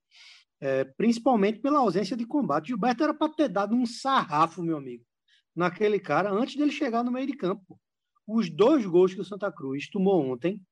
é, 0.62 0.84
principalmente 0.84 1.58
pela 1.58 1.80
ausência 1.80 2.16
de 2.16 2.24
combate. 2.24 2.68
Gilberto 2.68 3.02
era 3.02 3.12
para 3.12 3.32
ter 3.32 3.48
dado 3.48 3.74
um 3.74 3.84
sarrafo, 3.84 4.62
meu 4.62 4.76
amigo, 4.76 5.04
naquele 5.56 5.98
cara 5.98 6.30
antes 6.30 6.54
dele 6.54 6.70
chegar 6.70 7.02
no 7.02 7.10
meio 7.10 7.26
de 7.26 7.36
campo. 7.36 7.80
Os 8.24 8.48
dois 8.48 8.86
gols 8.86 9.12
que 9.12 9.20
o 9.20 9.24
Santa 9.24 9.50
Cruz 9.50 9.90
tomou 9.90 10.24
ontem 10.24 10.62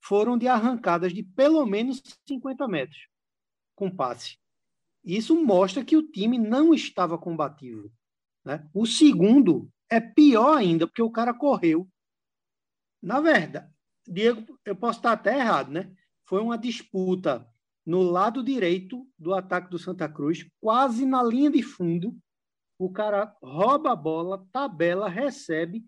foram 0.00 0.38
de 0.38 0.48
arrancadas 0.48 1.12
de 1.12 1.22
pelo 1.22 1.64
menos 1.66 2.02
50 2.26 2.66
metros 2.68 3.08
com 3.74 3.90
passe. 3.90 4.38
Isso 5.04 5.34
mostra 5.42 5.84
que 5.84 5.96
o 5.96 6.02
time 6.02 6.38
não 6.38 6.74
estava 6.74 7.16
combativo. 7.16 7.90
Né? 8.44 8.68
O 8.74 8.86
segundo 8.86 9.70
é 9.88 10.00
pior 10.00 10.56
ainda, 10.56 10.86
porque 10.86 11.02
o 11.02 11.10
cara 11.10 11.32
correu. 11.32 11.88
Na 13.00 13.20
verdade, 13.20 13.70
Diego, 14.06 14.58
eu 14.64 14.74
posso 14.74 14.98
estar 14.98 15.12
até 15.12 15.38
errado, 15.38 15.70
né? 15.70 15.92
Foi 16.26 16.40
uma 16.40 16.58
disputa 16.58 17.48
no 17.86 18.02
lado 18.02 18.42
direito 18.42 19.08
do 19.18 19.32
ataque 19.32 19.70
do 19.70 19.78
Santa 19.78 20.08
Cruz, 20.08 20.46
quase 20.60 21.06
na 21.06 21.22
linha 21.22 21.50
de 21.50 21.62
fundo. 21.62 22.14
O 22.78 22.90
cara 22.90 23.34
rouba 23.42 23.92
a 23.92 23.96
bola, 23.96 24.46
tabela, 24.52 25.08
recebe, 25.08 25.84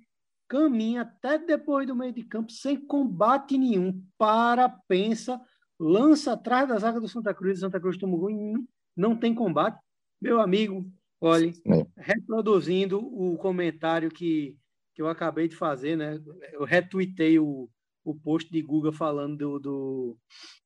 caminha 0.51 1.03
até 1.03 1.39
depois 1.39 1.87
do 1.87 1.95
meio 1.95 2.13
de 2.13 2.25
campo 2.25 2.51
sem 2.51 2.77
combate 2.77 3.57
nenhum. 3.57 4.05
Para, 4.19 4.69
pensa, 4.69 5.41
lança 5.79 6.33
atrás 6.33 6.69
da 6.69 6.77
zaga 6.77 7.01
do 7.01 7.09
Santa 7.09 7.33
Cruz. 7.33 7.61
Santa 7.61 7.79
Cruz 7.79 7.97
toma 7.97 8.19
gol 8.19 8.31
e 8.33 8.55
não 8.97 9.17
tem 9.17 9.33
combate. 9.33 9.81
Meu 10.21 10.41
amigo, 10.41 10.93
olhe, 11.21 11.55
reproduzindo 11.97 12.99
o 12.99 13.39
comentário 13.39 14.11
que, 14.11 14.57
que 14.93 15.01
eu 15.01 15.09
acabei 15.09 15.47
de 15.47 15.55
fazer, 15.55 15.95
né? 15.97 16.21
Eu 16.53 16.65
retuitei 16.65 17.39
o, 17.39 17.71
o 18.05 18.13
post 18.13 18.51
de 18.51 18.61
Guga 18.61 18.91
falando 18.91 19.37
do, 19.37 19.59
do, 19.61 20.19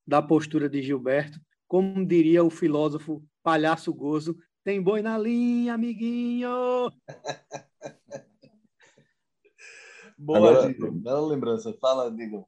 da 0.07 0.23
postura 0.23 0.67
de 0.67 0.83
Gilberto. 0.83 1.39
Como 1.69 2.07
diria 2.07 2.43
o 2.43 2.49
filósofo 2.49 3.23
Palhaço 3.43 3.93
Gozo, 3.93 4.35
tem 4.65 4.81
boi 4.81 5.03
na 5.03 5.19
linha, 5.19 5.75
amiguinho! 5.75 6.91
Boa, 10.25 10.39
Agora. 10.39 10.75
Bela 10.93 11.27
lembrança. 11.27 11.75
Fala, 11.75 12.11
Diego. 12.11 12.47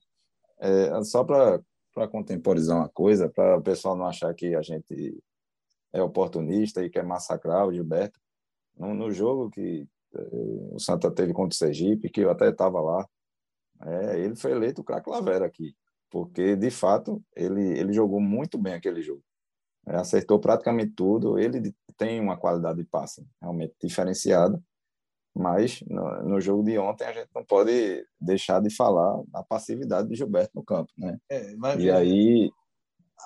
É, 0.59 1.05
só 1.05 1.23
para 1.23 1.61
contemporizar 2.11 2.79
uma 2.79 2.89
coisa, 2.89 3.29
para 3.29 3.59
o 3.59 3.63
pessoal 3.63 3.95
não 3.95 4.07
achar 4.07 4.33
que 4.35 4.55
a 4.55 4.63
gente 4.63 5.23
é 5.93 6.03
oportunista 6.03 6.83
e 6.83 6.89
quer 6.89 7.05
massacrar 7.05 7.67
o 7.67 7.73
Gilberto. 7.73 8.19
No, 8.77 8.95
no 8.95 9.11
jogo 9.11 9.51
que 9.51 9.87
é, 10.15 10.21
o 10.73 10.79
Santa 10.79 11.11
teve 11.11 11.35
contra 11.35 11.55
o 11.55 11.59
Sergipe, 11.59 12.09
que 12.09 12.23
eu 12.23 12.31
até 12.31 12.49
estava 12.49 12.81
lá, 12.81 13.07
é, 13.83 14.21
ele 14.21 14.37
foi 14.37 14.53
eleito 14.53 14.81
o 14.81 14.85
craque 14.85 15.11
Lavera 15.11 15.45
aqui, 15.45 15.77
porque 16.11 16.57
de 16.57 16.71
fato 16.71 17.23
ele 17.35 17.79
ele 17.79 17.93
jogou 17.93 18.21
muito 18.21 18.57
bem 18.57 18.73
aquele 18.73 19.03
jogo. 19.03 19.23
É, 19.87 19.97
acertou 19.97 20.41
praticamente 20.41 20.93
tudo. 20.93 21.39
Ele 21.39 21.75
tem 21.99 22.21
uma 22.21 22.39
qualidade 22.39 22.79
de 22.79 22.85
passe 22.85 23.27
realmente 23.41 23.75
diferenciada, 23.83 24.63
mas 25.37 25.83
no, 25.87 26.23
no, 26.23 26.41
jogo 26.41 26.65
de 26.65 26.79
ontem 26.79 27.05
a 27.05 27.13
gente 27.13 27.29
não 27.35 27.45
pode 27.45 28.07
deixar 28.19 28.61
de 28.63 28.75
falar 28.75 29.23
da 29.29 29.43
passividade 29.43 30.09
de 30.09 30.15
Gilberto 30.15 30.53
no 30.55 30.65
campo, 30.65 30.91
né? 30.97 31.19
É, 31.31 31.55
e 31.79 31.91
aí 31.91 32.51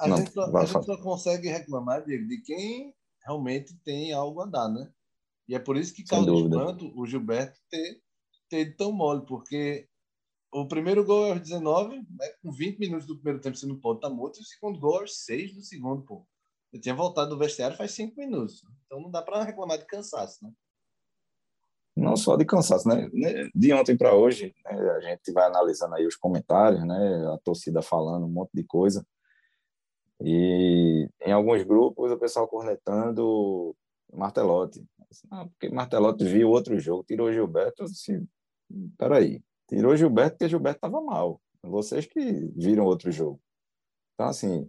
a, 0.00 0.09
não, 0.09 0.17
gente, 0.17 0.33
só, 0.33 0.57
a 0.57 0.64
gente 0.64 0.85
só 0.85 0.97
consegue 1.00 1.49
reclamar 1.49 2.05
Diego, 2.05 2.26
de 2.26 2.40
quem 2.43 2.93
realmente 3.25 3.76
tem 3.85 4.12
algo 4.12 4.40
a 4.40 4.47
dar, 4.47 4.69
né? 4.69 4.90
E 5.49 5.55
é 5.55 5.59
por 5.59 5.76
isso 5.76 5.95
que 5.95 6.05
causa 6.05 6.33
espanto 6.33 6.93
o 6.97 7.07
Gilberto 7.07 7.61
ter, 7.71 8.00
ter 8.49 8.76
tão 8.76 8.90
mole, 8.90 9.25
porque 9.25 9.88
o 10.52 10.67
primeiro 10.67 11.05
gol 11.05 11.26
é 11.26 11.33
aos 11.33 11.40
19, 11.40 11.97
né, 11.97 12.29
com 12.43 12.50
20 12.50 12.79
minutos 12.79 13.07
do 13.07 13.14
primeiro 13.14 13.40
tempo 13.40 13.57
você 13.57 13.67
não 13.67 13.79
pode 13.79 13.99
estar 13.99 14.11
morto, 14.11 14.38
e 14.38 14.43
o 14.43 14.45
segundo 14.45 14.81
gol 14.81 14.99
é 14.99 15.00
aos 15.02 15.25
6 15.25 15.55
do 15.55 15.62
segundo, 15.62 16.02
pô. 16.02 16.26
Eu 16.73 16.81
tinha 16.81 16.95
voltado 16.95 17.31
do 17.31 17.38
vestiário 17.38 17.76
faz 17.76 17.93
5 17.93 18.17
minutos. 18.17 18.62
Então 18.87 19.00
não 19.00 19.11
dá 19.11 19.23
para 19.23 19.45
reclamar 19.45 19.79
de 19.79 19.87
cansaço, 19.87 20.45
né? 20.45 20.52
Não 21.97 22.17
só 22.17 22.37
de 22.37 22.45
cansaço, 22.45 22.89
né? 22.89 23.11
De 23.55 23.73
ontem 23.73 23.97
para 23.97 24.15
hoje, 24.15 24.55
né, 24.65 24.91
a 24.91 25.01
gente 25.01 25.33
vai 25.33 25.47
analisando 25.47 25.95
aí 25.95 26.07
os 26.07 26.17
comentários, 26.17 26.87
né? 26.87 27.33
A 27.35 27.39
torcida 27.45 27.83
falando 27.83 28.27
um 28.27 28.31
monte 28.31 28.51
de 28.55 28.65
coisa. 28.65 29.05
E 30.21 31.09
em 31.21 31.33
alguns 31.33 31.63
grupos 31.63 32.11
o 32.13 32.19
pessoal 32.19 32.47
cornetando 32.47 33.75
Martelotti. 34.13 34.85
Ah, 35.31 35.47
porque 35.47 35.69
Martelotti 35.69 36.25
viu 36.25 36.51
outro 36.51 36.79
jogo, 36.79 37.05
tirou 37.05 37.33
Gilberto. 37.33 37.85
Assim, 37.85 38.27
peraí, 38.97 39.43
Tirou 39.71 39.97
Gilberto 39.97 40.33
porque 40.33 40.49
Gilberto 40.49 40.79
estava 40.79 41.01
mal. 41.01 41.41
Vocês 41.63 42.05
que 42.05 42.21
viram 42.57 42.85
outro 42.85 43.13
jogo. 43.13 43.41
Então, 44.15 44.27
assim, 44.27 44.69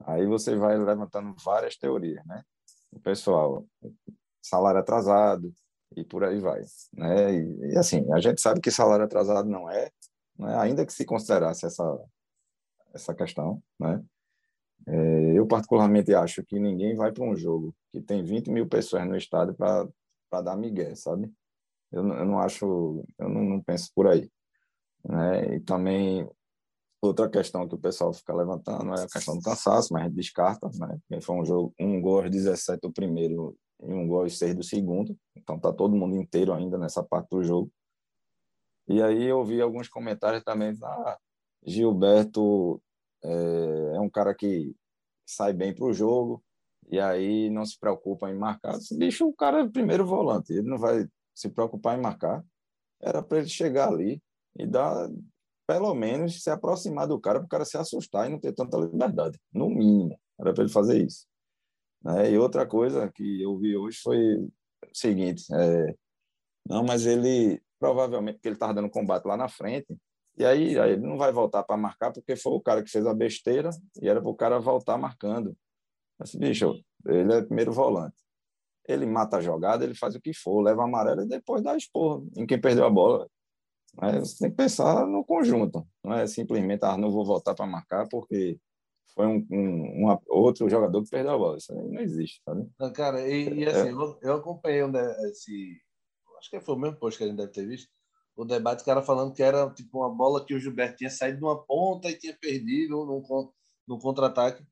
aí 0.00 0.26
você 0.26 0.54
vai 0.54 0.76
levantando 0.76 1.34
várias 1.42 1.78
teorias, 1.78 2.22
né? 2.26 2.44
O 2.92 3.00
pessoal, 3.00 3.66
salário 4.42 4.80
atrasado 4.80 5.50
e 5.96 6.04
por 6.04 6.24
aí 6.24 6.38
vai, 6.40 6.62
né? 6.92 7.34
E, 7.34 7.72
e 7.72 7.78
assim, 7.78 8.04
a 8.12 8.20
gente 8.20 8.40
sabe 8.40 8.60
que 8.60 8.70
salário 8.70 9.04
atrasado 9.04 9.48
não 9.48 9.70
é, 9.70 9.90
né? 10.38 10.56
ainda 10.58 10.84
que 10.84 10.92
se 10.92 11.04
considerasse 11.04 11.66
essa, 11.66 12.00
essa 12.92 13.14
questão, 13.14 13.62
né? 13.78 14.02
É, 14.86 15.32
eu, 15.38 15.46
particularmente, 15.46 16.14
acho 16.14 16.42
que 16.44 16.58
ninguém 16.58 16.94
vai 16.94 17.10
para 17.10 17.24
um 17.24 17.36
jogo 17.36 17.74
que 17.90 18.00
tem 18.00 18.22
20 18.22 18.50
mil 18.50 18.68
pessoas 18.68 19.06
no 19.06 19.16
estádio 19.16 19.54
para 19.54 20.42
dar 20.42 20.56
migué, 20.56 20.94
sabe? 20.94 21.32
Eu, 21.90 22.06
eu 22.06 22.24
não 22.24 22.38
acho, 22.38 23.04
eu 23.18 23.28
não, 23.28 23.42
não, 23.44 23.62
penso 23.62 23.90
por 23.94 24.06
aí. 24.06 24.30
Né? 25.04 25.56
E 25.56 25.60
também 25.60 26.28
outra 27.00 27.28
questão 27.28 27.68
que 27.68 27.74
o 27.74 27.78
pessoal 27.78 28.12
fica 28.12 28.34
levantando 28.34 28.94
é 28.94 29.04
a 29.04 29.08
questão 29.08 29.36
do 29.36 29.42
cansaço, 29.42 29.92
mas 29.92 30.02
a 30.02 30.06
gente 30.06 30.16
descarta, 30.16 30.68
né? 30.78 31.20
Foi 31.20 31.36
um 31.36 31.44
jogo, 31.44 31.74
um 31.78 32.00
gol 32.00 32.22
aos 32.22 32.30
17 32.30 32.80
do 32.80 32.92
primeiro 32.92 33.56
e 33.86 33.92
um 33.92 34.06
gol 34.06 34.22
aos 34.22 34.38
6 34.38 34.54
do 34.54 34.62
segundo, 34.62 35.16
então 35.36 35.58
tá 35.58 35.72
todo 35.72 35.96
mundo 35.96 36.16
inteiro 36.16 36.52
ainda 36.52 36.78
nessa 36.78 37.02
parte 37.02 37.28
do 37.30 37.42
jogo. 37.42 37.70
E 38.86 39.02
aí 39.02 39.24
eu 39.24 39.44
vi 39.44 39.60
alguns 39.60 39.88
comentários 39.88 40.42
também, 40.44 40.76
ah, 40.82 41.18
Gilberto 41.64 42.82
é, 43.22 43.96
é 43.96 44.00
um 44.00 44.10
cara 44.10 44.34
que 44.34 44.74
sai 45.26 45.52
bem 45.52 45.74
para 45.74 45.86
o 45.86 45.92
jogo 45.92 46.42
e 46.90 47.00
aí 47.00 47.48
não 47.48 47.64
se 47.64 47.78
preocupa 47.78 48.30
em 48.30 48.34
marcar. 48.34 48.76
Esse 48.76 48.96
bicho, 48.96 49.26
o 49.26 49.34
cara 49.34 49.60
é 49.60 49.68
primeiro 49.68 50.06
volante, 50.06 50.52
ele 50.52 50.68
não 50.68 50.78
vai 50.78 51.06
se 51.34 51.48
preocupar 51.48 51.98
em 51.98 52.02
marcar, 52.02 52.44
era 53.00 53.22
para 53.22 53.38
ele 53.38 53.48
chegar 53.48 53.88
ali 53.88 54.22
e 54.56 54.66
dar, 54.66 55.10
pelo 55.66 55.94
menos, 55.94 56.42
se 56.42 56.50
aproximar 56.50 57.08
do 57.08 57.18
cara, 57.18 57.40
para 57.40 57.46
o 57.46 57.48
cara 57.48 57.64
se 57.64 57.76
assustar 57.76 58.26
e 58.26 58.30
não 58.30 58.38
ter 58.38 58.52
tanta 58.52 58.76
liberdade, 58.76 59.38
no 59.52 59.68
mínimo, 59.68 60.18
era 60.38 60.52
para 60.52 60.64
ele 60.64 60.72
fazer 60.72 61.04
isso. 61.04 61.26
Né? 62.04 62.32
E 62.32 62.38
outra 62.38 62.66
coisa 62.66 63.10
que 63.10 63.42
eu 63.42 63.56
vi 63.58 63.76
hoje 63.76 63.98
foi 64.02 64.36
o 64.36 64.50
seguinte: 64.92 65.44
é, 65.54 65.94
não, 66.68 66.84
mas 66.84 67.06
ele 67.06 67.62
provavelmente, 67.78 68.36
porque 68.36 68.48
ele 68.48 68.56
estava 68.56 68.74
dando 68.74 68.90
combate 68.90 69.26
lá 69.26 69.36
na 69.36 69.48
frente, 69.48 69.96
e 70.38 70.44
aí, 70.44 70.78
aí 70.78 70.92
ele 70.92 71.06
não 71.06 71.18
vai 71.18 71.32
voltar 71.32 71.62
para 71.62 71.76
marcar 71.76 72.12
porque 72.12 72.36
foi 72.36 72.52
o 72.52 72.60
cara 72.60 72.82
que 72.82 72.90
fez 72.90 73.06
a 73.06 73.14
besteira 73.14 73.70
e 74.00 74.08
era 74.08 74.20
para 74.20 74.30
o 74.30 74.34
cara 74.34 74.58
voltar 74.58 74.98
marcando. 74.98 75.56
Mas, 76.18 76.34
bicho, 76.34 76.80
ele 77.06 77.32
é 77.34 77.42
primeiro 77.42 77.72
volante 77.72 78.24
ele 78.86 79.06
mata 79.06 79.38
a 79.38 79.40
jogada, 79.40 79.84
ele 79.84 79.94
faz 79.94 80.14
o 80.14 80.20
que 80.20 80.32
for, 80.34 80.60
leva 80.60 80.84
amarelo 80.84 81.22
e 81.22 81.28
depois 81.28 81.62
dá 81.62 81.76
esporro 81.76 82.28
em 82.36 82.46
quem 82.46 82.60
perdeu 82.60 82.84
a 82.84 82.90
bola. 82.90 83.28
Mas 83.96 84.32
você 84.32 84.38
tem 84.40 84.50
que 84.50 84.56
pensar 84.56 85.06
no 85.06 85.24
conjunto, 85.24 85.86
não 86.02 86.14
é 86.14 86.26
simplesmente, 86.26 86.84
ah, 86.84 86.98
não 86.98 87.10
vou 87.10 87.24
voltar 87.24 87.54
para 87.54 87.66
marcar 87.66 88.08
porque 88.08 88.58
foi 89.14 89.26
um, 89.26 89.46
um 89.50 90.04
uma, 90.04 90.20
outro 90.28 90.68
jogador 90.68 91.02
que 91.02 91.10
perdeu 91.10 91.32
a 91.32 91.38
bola. 91.38 91.58
Isso 91.58 91.72
aí 91.72 91.78
não 91.78 92.00
existe, 92.00 92.40
sabe? 92.44 92.68
Não, 92.78 92.92
cara, 92.92 93.28
e, 93.28 93.48
e 93.52 93.66
assim, 93.66 93.88
é. 93.88 93.92
eu, 93.92 94.18
eu 94.22 94.34
acompanhei 94.34 94.84
um, 94.84 94.92
esse. 95.28 95.80
Acho 96.38 96.50
que 96.50 96.60
foi 96.60 96.74
o 96.74 96.78
mesmo 96.78 96.98
post 96.98 97.18
que 97.18 97.24
a 97.24 97.26
gente 97.26 97.36
deve 97.36 97.52
ter 97.52 97.66
visto. 97.66 97.88
O 98.36 98.44
debate, 98.44 98.82
o 98.82 98.84
cara 98.84 99.02
falando 99.02 99.32
que 99.32 99.42
era 99.42 99.70
tipo 99.70 99.98
uma 99.98 100.10
bola 100.10 100.44
que 100.44 100.54
o 100.54 100.58
Gilberto 100.58 100.96
tinha 100.96 101.10
saído 101.10 101.38
de 101.38 101.44
uma 101.44 101.62
ponta 101.64 102.10
e 102.10 102.18
tinha 102.18 102.36
perdido 102.36 103.04
num, 103.04 103.22
num 103.86 103.98
contra-ataque. 103.98 104.64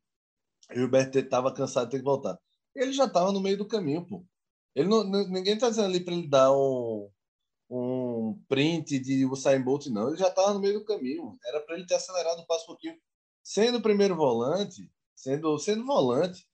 O 0.70 0.74
Gilberto 0.74 1.18
estava 1.18 1.52
cansado 1.54 1.86
de 1.86 1.92
ter 1.92 1.98
que 1.98 2.04
voltar 2.04 2.38
ele 2.74 2.92
já 2.92 3.04
estava 3.04 3.32
no 3.32 3.40
meio 3.40 3.56
do 3.56 3.66
caminho, 3.66 4.04
pô. 4.06 4.24
Ele 4.74 4.88
não, 4.88 5.04
ninguém 5.04 5.54
está 5.54 5.68
dizendo 5.68 5.86
ali 5.86 6.00
para 6.00 6.14
ele 6.14 6.26
dar 6.26 6.52
um, 6.52 7.10
um 7.68 8.42
print 8.48 8.98
de 8.98 9.26
Usain 9.26 9.62
Bolt, 9.62 9.86
não. 9.86 10.08
Ele 10.08 10.16
já 10.16 10.28
estava 10.28 10.54
no 10.54 10.60
meio 10.60 10.78
do 10.78 10.84
caminho. 10.84 11.38
Era 11.44 11.60
para 11.60 11.76
ele 11.76 11.86
ter 11.86 11.94
acelerado 11.94 12.40
o 12.40 12.46
passo 12.46 12.64
um 12.64 12.68
pouquinho. 12.68 12.96
Sendo 13.42 13.82
primeiro 13.82 14.16
volante, 14.16 14.90
sendo, 15.16 15.58
sendo 15.58 15.84
volante, 15.84 16.46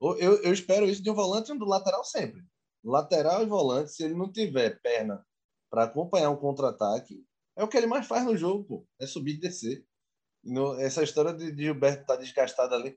Eu, 0.00 0.42
eu 0.42 0.52
espero 0.52 0.86
isso 0.86 1.02
de 1.02 1.10
um 1.10 1.14
volante 1.14 1.52
e 1.52 1.58
do 1.58 1.64
lateral 1.64 2.04
sempre. 2.04 2.42
Lateral 2.84 3.42
e 3.42 3.46
volante, 3.46 3.92
se 3.92 4.04
ele 4.04 4.14
não 4.14 4.30
tiver 4.30 4.80
perna 4.82 5.24
para 5.70 5.84
acompanhar 5.84 6.30
um 6.30 6.36
contra-ataque, 6.36 7.24
é 7.56 7.64
o 7.64 7.68
que 7.68 7.76
ele 7.76 7.86
mais 7.86 8.06
faz 8.06 8.24
no 8.24 8.36
jogo, 8.36 8.64
pô. 8.64 8.86
É 9.00 9.06
subir 9.06 9.34
e 9.34 9.40
descer. 9.40 9.84
No, 10.44 10.74
essa 10.80 11.02
história 11.02 11.32
de, 11.32 11.50
de 11.50 11.64
Gilberto 11.64 12.02
estar 12.02 12.16
tá 12.16 12.22
desgastado 12.22 12.74
ali. 12.74 12.96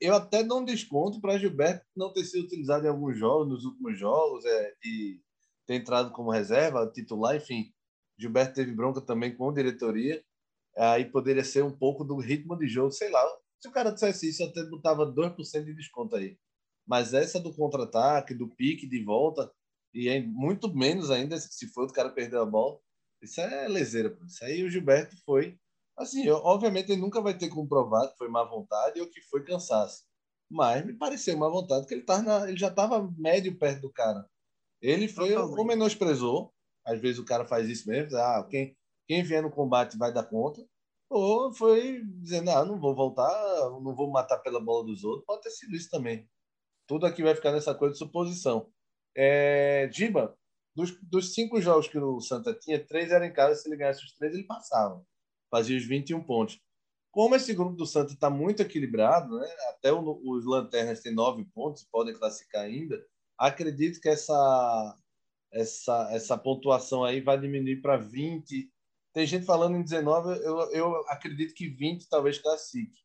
Eu 0.00 0.14
até 0.14 0.42
dou 0.42 0.60
um 0.60 0.64
desconto 0.64 1.20
para 1.20 1.38
Gilberto 1.38 1.86
não 1.96 2.12
ter 2.12 2.24
sido 2.24 2.44
utilizado 2.44 2.84
em 2.84 2.88
alguns 2.88 3.16
jogos, 3.16 3.48
nos 3.48 3.64
últimos 3.64 3.98
jogos, 3.98 4.44
é, 4.44 4.74
e 4.84 5.20
ter 5.64 5.76
entrado 5.76 6.10
como 6.12 6.32
reserva, 6.32 6.90
titular, 6.92 7.36
enfim. 7.36 7.72
Gilberto 8.18 8.54
teve 8.54 8.72
bronca 8.72 9.00
também 9.00 9.34
com 9.36 9.48
a 9.48 9.54
diretoria. 9.54 10.22
Aí 10.76 11.04
poderia 11.04 11.44
ser 11.44 11.62
um 11.62 11.70
pouco 11.70 12.04
do 12.04 12.16
ritmo 12.16 12.56
de 12.56 12.66
jogo, 12.66 12.90
sei 12.90 13.10
lá. 13.10 13.24
Se 13.60 13.68
o 13.68 13.72
cara 13.72 13.90
dissesse 13.90 14.28
isso, 14.28 14.42
eu 14.42 14.48
até 14.48 14.62
botava 14.64 15.06
2% 15.06 15.64
de 15.64 15.74
desconto 15.74 16.16
aí. 16.16 16.36
Mas 16.86 17.14
essa 17.14 17.40
do 17.40 17.54
contra-ataque, 17.54 18.34
do 18.34 18.48
pique 18.48 18.86
de 18.86 19.02
volta, 19.02 19.50
e 19.94 20.08
é 20.08 20.20
muito 20.20 20.74
menos 20.74 21.10
ainda 21.10 21.38
se 21.38 21.68
for 21.68 21.84
o 21.84 21.92
cara 21.92 22.10
perder 22.10 22.38
a 22.38 22.44
bola, 22.44 22.78
isso 23.22 23.40
é 23.40 23.68
leseira. 23.68 24.16
Isso 24.26 24.44
aí 24.44 24.62
o 24.62 24.68
Gilberto 24.68 25.16
foi. 25.24 25.58
Assim, 25.96 26.26
eu, 26.26 26.36
obviamente 26.36 26.90
ele 26.90 27.00
nunca 27.00 27.22
vai 27.22 27.36
ter 27.38 27.48
comprovado 27.48 28.10
que 28.10 28.18
foi 28.18 28.28
má 28.28 28.44
vontade 28.44 29.00
ou 29.00 29.08
que 29.08 29.20
foi 29.22 29.44
cansaço. 29.44 30.04
Mas 30.50 30.84
me 30.84 30.92
pareceu 30.92 31.36
má 31.36 31.48
vontade 31.48 31.86
que 31.86 31.94
ele, 31.94 32.02
tava 32.02 32.22
na, 32.22 32.48
ele 32.48 32.58
já 32.58 32.68
estava 32.68 33.10
médio 33.16 33.56
perto 33.56 33.82
do 33.82 33.92
cara. 33.92 34.28
Ele 34.82 35.08
foi 35.08 35.34
ou 35.34 35.64
menosprezou. 35.64 36.52
Às 36.84 37.00
vezes 37.00 37.18
o 37.18 37.24
cara 37.24 37.46
faz 37.46 37.68
isso 37.68 37.88
mesmo. 37.88 38.14
Ah, 38.18 38.46
quem, 38.50 38.76
quem 39.06 39.22
vier 39.22 39.42
no 39.42 39.50
combate 39.50 39.98
vai 39.98 40.12
dar 40.12 40.24
conta. 40.24 40.66
Ou 41.08 41.52
foi 41.52 42.02
dizendo, 42.04 42.50
ah, 42.50 42.64
não 42.64 42.78
vou 42.80 42.94
voltar, 42.94 43.30
não 43.80 43.94
vou 43.94 44.10
matar 44.10 44.38
pela 44.38 44.60
bola 44.60 44.84
dos 44.84 45.04
outros. 45.04 45.24
Pode 45.26 45.42
ter 45.42 45.50
sido 45.50 45.74
isso 45.76 45.90
também. 45.90 46.28
Tudo 46.86 47.06
aqui 47.06 47.22
vai 47.22 47.34
ficar 47.34 47.52
nessa 47.52 47.74
coisa 47.74 47.92
de 47.92 47.98
suposição. 47.98 48.70
É, 49.16 49.88
dos, 50.74 50.98
dos 51.02 51.34
cinco 51.34 51.60
jogos 51.60 51.88
que 51.88 51.98
o 51.98 52.20
Santa 52.20 52.52
tinha, 52.52 52.84
três 52.84 53.12
eram 53.12 53.26
em 53.26 53.32
casa. 53.32 53.60
Se 53.60 53.68
ele 53.68 53.76
ganhasse 53.76 54.04
os 54.04 54.12
três, 54.12 54.34
ele 54.34 54.44
passava. 54.44 55.04
Fazia 55.50 55.76
os 55.76 55.84
21 55.84 56.22
pontos. 56.24 56.60
Como 57.12 57.36
esse 57.36 57.54
grupo 57.54 57.76
do 57.76 57.86
Santa 57.86 58.12
está 58.12 58.28
muito 58.28 58.60
equilibrado, 58.60 59.38
né? 59.38 59.48
até 59.70 59.92
o, 59.92 60.20
os 60.24 60.44
Lanternas 60.44 61.00
têm 61.00 61.14
nove 61.14 61.44
pontos, 61.54 61.84
podem 61.84 62.12
classificar 62.12 62.62
ainda. 62.64 63.00
Acredito 63.38 64.00
que 64.00 64.08
essa, 64.08 64.96
essa, 65.52 66.08
essa 66.10 66.36
pontuação 66.36 67.04
aí 67.04 67.20
vai 67.20 67.38
diminuir 67.38 67.80
para 67.80 67.96
20. 67.96 68.68
Tem 69.14 69.26
gente 69.26 69.46
falando 69.46 69.76
em 69.76 69.82
19, 69.82 70.44
eu, 70.44 70.58
eu 70.72 70.96
acredito 71.08 71.54
que 71.54 71.68
20 71.68 72.08
talvez 72.08 72.38
classifique. 72.38 72.98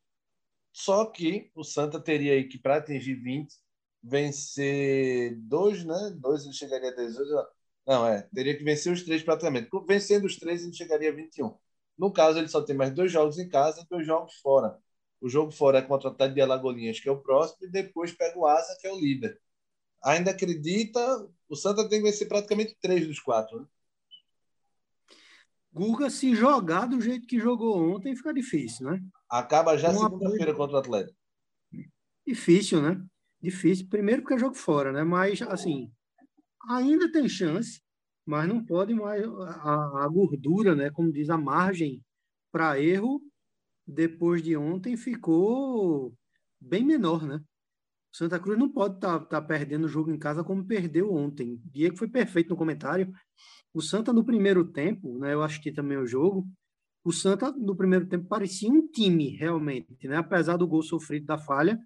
Só 0.72 1.06
que 1.06 1.50
o 1.54 1.64
Santa 1.64 2.00
teria 2.00 2.32
aí 2.34 2.48
que, 2.48 2.58
para 2.58 2.76
atingir 2.78 3.14
20, 3.14 3.54
vencer 4.02 5.36
dois, 5.42 5.84
né? 5.84 6.10
Dois 6.16 6.44
ele 6.44 6.52
chegaria 6.52 6.90
a 6.90 6.94
18. 6.94 7.48
Não, 7.86 8.06
é. 8.06 8.22
Teria 8.34 8.56
que 8.56 8.64
vencer 8.64 8.92
os 8.92 9.02
três 9.04 9.22
praticamente. 9.22 9.68
Vencendo 9.86 10.24
os 10.26 10.36
três, 10.36 10.64
ele 10.64 10.74
chegaria 10.74 11.10
a 11.10 11.14
21. 11.14 11.56
No 11.96 12.12
caso, 12.12 12.38
ele 12.38 12.48
só 12.48 12.62
tem 12.62 12.76
mais 12.76 12.92
dois 12.92 13.12
jogos 13.12 13.38
em 13.38 13.48
casa 13.48 13.82
e 13.82 13.88
dois 13.88 14.06
jogos 14.06 14.34
fora. 14.36 14.78
O 15.20 15.28
jogo 15.28 15.52
fora 15.52 15.78
é 15.78 15.82
contra 15.82 16.08
o 16.08 16.12
Atlético 16.12 16.34
de 16.36 16.40
Alagoinhas, 16.42 16.98
que 17.00 17.08
é 17.08 17.12
o 17.12 17.20
próximo, 17.20 17.66
e 17.66 17.70
depois 17.70 18.12
pega 18.12 18.38
o 18.38 18.46
Asa, 18.46 18.76
que 18.80 18.86
é 18.86 18.92
o 18.92 18.98
líder. 18.98 19.40
Ainda 20.02 20.30
acredita, 20.32 21.00
o 21.48 21.56
Santa 21.56 21.88
tem 21.88 22.00
que 22.02 22.10
vencer 22.10 22.26
praticamente 22.28 22.76
três 22.80 23.06
dos 23.06 23.20
quatro. 23.20 23.60
Né? 23.60 23.66
Guga, 25.72 26.10
se 26.10 26.34
jogar 26.34 26.86
do 26.86 27.00
jeito 27.00 27.26
que 27.26 27.38
jogou 27.38 27.94
ontem, 27.94 28.16
fica 28.16 28.34
difícil, 28.34 28.90
né? 28.90 29.00
Acaba 29.28 29.78
já 29.78 29.92
segunda-feira 29.92 30.54
contra 30.54 30.76
o 30.76 30.80
Atlético. 30.80 31.16
Difícil, 32.26 32.82
né? 32.82 33.04
Difícil. 33.40 33.88
Primeiro 33.88 34.22
porque 34.22 34.34
é 34.34 34.38
jogo 34.38 34.54
fora, 34.54 34.92
né? 34.92 35.04
Mas, 35.04 35.40
assim, 35.42 35.90
ainda 36.68 37.10
tem 37.10 37.28
chance, 37.28 37.80
mas 38.26 38.48
não 38.48 38.64
pode 38.64 38.94
mais. 38.94 39.24
A, 39.24 40.04
a 40.04 40.08
gordura, 40.08 40.74
né? 40.74 40.90
Como 40.90 41.12
diz, 41.12 41.30
a 41.30 41.38
margem 41.38 42.02
para 42.52 42.80
erro 42.80 43.20
depois 43.86 44.42
de 44.42 44.56
ontem 44.56 44.96
ficou 44.96 46.14
bem 46.60 46.84
menor, 46.84 47.26
né? 47.26 47.40
Santa 48.12 48.38
Cruz 48.38 48.58
não 48.58 48.68
pode 48.68 48.96
estar 48.96 49.20
tá, 49.20 49.24
tá 49.26 49.42
perdendo 49.42 49.84
o 49.84 49.88
jogo 49.88 50.10
em 50.10 50.18
casa 50.18 50.42
como 50.42 50.66
perdeu 50.66 51.12
ontem. 51.12 51.60
Diego 51.64 51.96
foi 51.96 52.08
perfeito 52.08 52.50
no 52.50 52.56
comentário. 52.56 53.12
O 53.72 53.80
Santa 53.80 54.12
no 54.12 54.24
primeiro 54.24 54.64
tempo, 54.64 55.18
né? 55.18 55.32
Eu 55.32 55.42
assisti 55.42 55.72
também 55.72 55.96
o 55.96 56.06
jogo. 56.06 56.46
O 57.04 57.12
Santa 57.12 57.50
no 57.52 57.76
primeiro 57.76 58.06
tempo 58.06 58.26
parecia 58.26 58.70
um 58.70 58.86
time 58.86 59.36
realmente, 59.36 60.06
né? 60.08 60.16
Apesar 60.16 60.56
do 60.56 60.66
gol 60.66 60.82
sofrido 60.82 61.26
da 61.26 61.38
falha, 61.38 61.78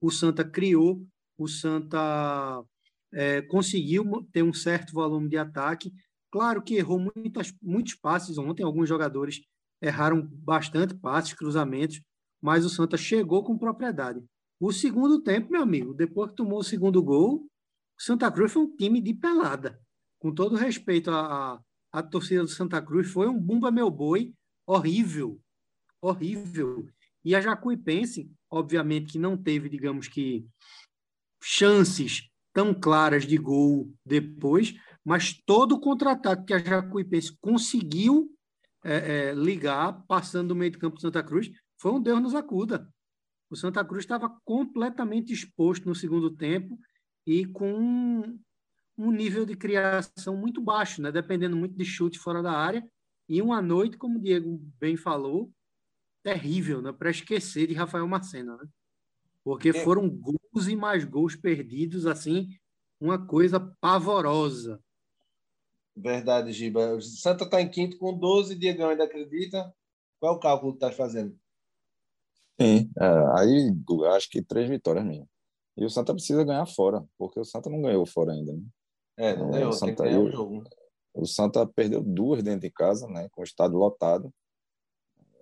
o 0.00 0.10
Santa 0.10 0.44
criou, 0.44 1.04
o 1.36 1.48
Santa 1.48 2.64
é, 3.12 3.42
conseguiu 3.42 4.04
ter 4.32 4.42
um 4.42 4.52
certo 4.52 4.92
volume 4.92 5.28
de 5.28 5.36
ataque. 5.36 5.92
Claro 6.30 6.62
que 6.62 6.76
errou 6.76 6.98
muitas, 7.14 7.52
muitos 7.60 7.94
passes 7.94 8.38
ontem, 8.38 8.62
alguns 8.62 8.88
jogadores 8.88 9.40
erraram 9.82 10.22
bastante 10.22 10.94
passes, 10.94 11.34
cruzamentos, 11.34 12.00
mas 12.40 12.64
o 12.64 12.70
Santa 12.70 12.96
chegou 12.96 13.44
com 13.44 13.58
propriedade. 13.58 14.24
O 14.62 14.70
segundo 14.70 15.20
tempo, 15.20 15.50
meu 15.50 15.60
amigo, 15.60 15.92
depois 15.92 16.30
que 16.30 16.36
tomou 16.36 16.60
o 16.60 16.62
segundo 16.62 17.02
gol, 17.02 17.50
o 17.98 18.00
Santa 18.00 18.30
Cruz 18.30 18.52
foi 18.52 18.62
um 18.62 18.76
time 18.76 19.00
de 19.00 19.12
pelada. 19.12 19.80
Com 20.20 20.32
todo 20.32 20.54
respeito 20.54 21.10
à, 21.10 21.60
à, 21.90 22.00
torcida 22.00 22.42
do 22.42 22.48
Santa 22.48 22.80
Cruz, 22.80 23.10
foi 23.10 23.26
um 23.26 23.36
bumba 23.36 23.72
meu 23.72 23.90
boi 23.90 24.32
horrível, 24.64 25.40
horrível. 26.00 26.86
E 27.24 27.34
a 27.34 27.40
Jacuipense, 27.40 28.30
obviamente 28.48 29.14
que 29.14 29.18
não 29.18 29.36
teve, 29.36 29.68
digamos 29.68 30.06
que, 30.06 30.46
chances 31.42 32.30
tão 32.52 32.72
claras 32.72 33.26
de 33.26 33.36
gol 33.38 33.92
depois, 34.06 34.76
mas 35.04 35.32
todo 35.44 35.72
o 35.72 35.80
contra-ataque 35.80 36.44
que 36.44 36.54
a 36.54 36.58
Jacuipense 36.58 37.36
conseguiu 37.40 38.32
é, 38.84 39.30
é, 39.30 39.34
ligar, 39.34 40.06
passando 40.06 40.50
do 40.50 40.54
meio 40.54 40.70
de 40.70 40.78
campo 40.78 40.94
do 40.94 41.02
Santa 41.02 41.20
Cruz, 41.20 41.50
foi 41.80 41.90
um 41.90 42.00
Deus 42.00 42.22
nos 42.22 42.36
acuda. 42.36 42.88
O 43.52 43.56
Santa 43.56 43.84
Cruz 43.84 44.02
estava 44.02 44.34
completamente 44.46 45.30
exposto 45.30 45.86
no 45.86 45.94
segundo 45.94 46.34
tempo 46.34 46.80
e 47.26 47.44
com 47.44 48.40
um, 48.96 49.10
nível 49.10 49.44
de 49.44 49.54
criação 49.54 50.34
muito 50.34 50.58
baixo, 50.58 51.02
né? 51.02 51.12
dependendo 51.12 51.54
muito 51.54 51.76
de 51.76 51.84
chute 51.84 52.18
fora 52.18 52.42
da 52.42 52.50
área. 52.50 52.82
E 53.28 53.42
uma 53.42 53.60
noite, 53.60 53.98
como 53.98 54.18
o 54.18 54.22
Diego 54.22 54.58
bem 54.80 54.96
falou, 54.96 55.52
terrível, 56.22 56.80
né? 56.80 56.92
Para 56.92 57.10
esquecer 57.10 57.66
de 57.66 57.74
Rafael 57.74 58.08
Marcena, 58.08 58.56
né? 58.56 58.66
Porque 59.44 59.68
é. 59.68 59.84
foram 59.84 60.08
gols 60.08 60.66
e 60.66 60.74
mais 60.74 61.04
gols 61.04 61.36
perdidos, 61.36 62.06
assim, 62.06 62.48
uma 62.98 63.26
coisa 63.26 63.60
pavorosa. 63.82 64.82
Verdade, 65.94 66.52
Giba. 66.52 66.94
O 66.94 67.02
Santa 67.02 67.44
está 67.44 67.60
em 67.60 67.70
quinto 67.70 67.98
com 67.98 68.18
12, 68.18 68.54
Diegão 68.54 68.88
ainda 68.88 69.04
acredita? 69.04 69.70
Qual 70.18 70.32
é 70.32 70.36
o 70.36 70.40
cálculo 70.40 70.72
que 70.72 70.84
está 70.84 70.90
fazendo? 70.90 71.38
Sim, 72.60 72.90
é, 72.98 73.06
aí 73.38 73.72
acho 74.14 74.28
que 74.30 74.42
três 74.42 74.68
vitórias 74.68 75.04
mesmo. 75.04 75.28
E 75.76 75.84
o 75.84 75.90
Santa 75.90 76.12
precisa 76.12 76.44
ganhar 76.44 76.66
fora, 76.66 77.04
porque 77.18 77.40
o 77.40 77.44
Santa 77.44 77.70
não 77.70 77.80
ganhou 77.80 78.04
fora 78.04 78.32
ainda. 78.32 78.52
Né? 78.52 78.62
É, 79.16 79.36
não 79.36 79.50
ganhou, 79.50 79.70
o 79.70 79.72
Santa, 79.72 79.86
tem 79.86 79.94
que 79.96 80.02
ganhar 80.02 80.40
o. 80.40 80.64
O 81.14 81.26
Santa 81.26 81.66
perdeu 81.66 82.02
duas 82.02 82.42
dentro 82.42 82.60
de 82.60 82.70
casa, 82.70 83.06
né, 83.06 83.28
com 83.32 83.42
o 83.42 83.44
estádio 83.44 83.76
lotado 83.76 84.32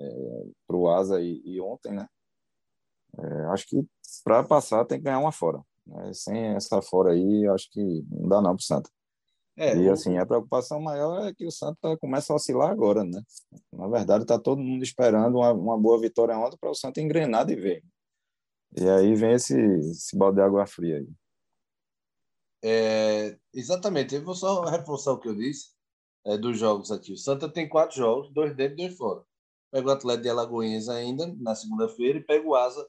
é, 0.01 0.47
para 0.67 0.77
o 0.77 0.89
Asa 0.89 1.21
e, 1.21 1.41
e, 1.45 1.61
ontem, 1.61 1.93
né? 1.93 2.09
É, 3.19 3.45
acho 3.47 3.67
que 3.67 3.85
para 4.25 4.43
passar 4.43 4.85
tem 4.85 4.99
que 4.99 5.05
ganhar 5.05 5.19
uma 5.19 5.33
fora. 5.33 5.61
Né? 5.87 6.13
Sem 6.13 6.55
essa 6.55 6.81
fora 6.81 7.13
aí, 7.13 7.47
acho 7.49 7.69
que 7.71 8.05
não 8.09 8.29
dá 8.29 8.41
não 8.41 8.57
para 8.57 8.63
o 8.63 8.63
Santa. 8.63 8.91
É, 9.57 9.77
e 9.77 9.89
assim, 9.91 10.17
a 10.17 10.25
preocupação 10.25 10.81
maior 10.81 11.27
é 11.27 11.35
que 11.35 11.47
o 11.47 11.51
Santa 11.51 11.97
começa 11.99 12.33
a 12.33 12.37
oscilar 12.37 12.71
agora, 12.71 13.05
né? 13.05 13.23
Na 13.73 13.89
verdade, 13.89 14.25
está 14.25 14.39
todo 14.39 14.63
mundo 14.63 14.83
esperando 14.83 15.37
uma, 15.37 15.53
uma 15.53 15.79
boa 15.79 16.01
vitória 16.01 16.39
ontem 16.39 16.57
para 16.59 16.71
o 16.71 16.75
Santa 16.75 17.01
engrenar 17.01 17.45
de 17.45 17.57
ver. 17.57 17.85
E 18.77 18.89
aí 18.89 19.15
vem 19.15 19.33
esse, 19.33 19.61
esse 19.61 20.17
balde 20.17 20.37
de 20.37 20.43
água 20.43 20.67
fria 20.67 20.99
aí. 20.99 21.09
É, 22.63 23.39
exatamente. 23.53 24.15
Eu 24.15 24.25
vou 24.25 24.35
só 24.35 24.63
reforçar 24.65 25.13
o 25.13 25.19
que 25.19 25.29
eu 25.29 25.35
disse 25.35 25.73
é, 26.25 26.39
dos 26.39 26.59
jogos 26.59 26.91
aqui. 26.91 27.13
O 27.13 27.19
Santa 27.19 27.49
tem 27.49 27.69
quatro 27.69 27.97
jogos, 27.97 28.33
dois 28.33 28.55
dentro 28.55 28.75
e 28.75 28.87
dois 28.87 28.97
fora 28.97 29.25
pega 29.71 29.89
o 29.89 29.93
Atlético 29.93 30.23
de 30.23 30.29
Alagoinhas 30.29 30.89
ainda 30.89 31.33
na 31.39 31.55
segunda-feira 31.55 32.19
e 32.19 32.25
pega 32.25 32.47
o 32.47 32.55
Asa 32.55 32.87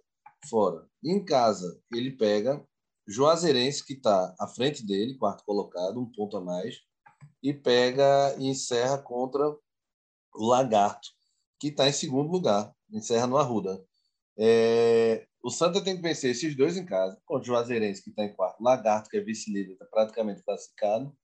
fora. 0.49 0.85
Em 1.03 1.23
casa, 1.23 1.79
ele 1.93 2.11
pega 2.11 2.65
Juazeirense, 3.07 3.85
que 3.85 3.93
está 3.93 4.35
à 4.39 4.47
frente 4.47 4.85
dele, 4.85 5.17
quarto 5.17 5.43
colocado, 5.43 5.99
um 5.99 6.11
ponto 6.11 6.37
a 6.37 6.41
mais, 6.41 6.81
e 7.41 7.53
pega 7.53 8.35
e 8.37 8.47
encerra 8.47 8.97
contra 8.97 9.49
o 10.33 10.45
Lagarto, 10.45 11.09
que 11.59 11.67
está 11.67 11.87
em 11.87 11.93
segundo 11.93 12.31
lugar, 12.31 12.73
encerra 12.91 13.27
no 13.27 13.37
Arruda. 13.37 13.83
É, 14.37 15.27
o 15.43 15.49
Santa 15.49 15.83
tem 15.83 15.95
que 15.95 16.01
vencer 16.01 16.31
esses 16.31 16.55
dois 16.55 16.77
em 16.77 16.85
casa, 16.85 17.19
contra 17.25 17.43
o 17.43 17.45
Juazeirense, 17.45 18.03
que 18.03 18.11
está 18.11 18.23
em 18.23 18.33
quarto, 18.33 18.61
Lagarto, 18.61 19.09
que 19.09 19.17
é 19.17 19.21
vice-líder, 19.21 19.73
está 19.73 19.85
praticamente 19.85 20.43
classificado, 20.43 21.15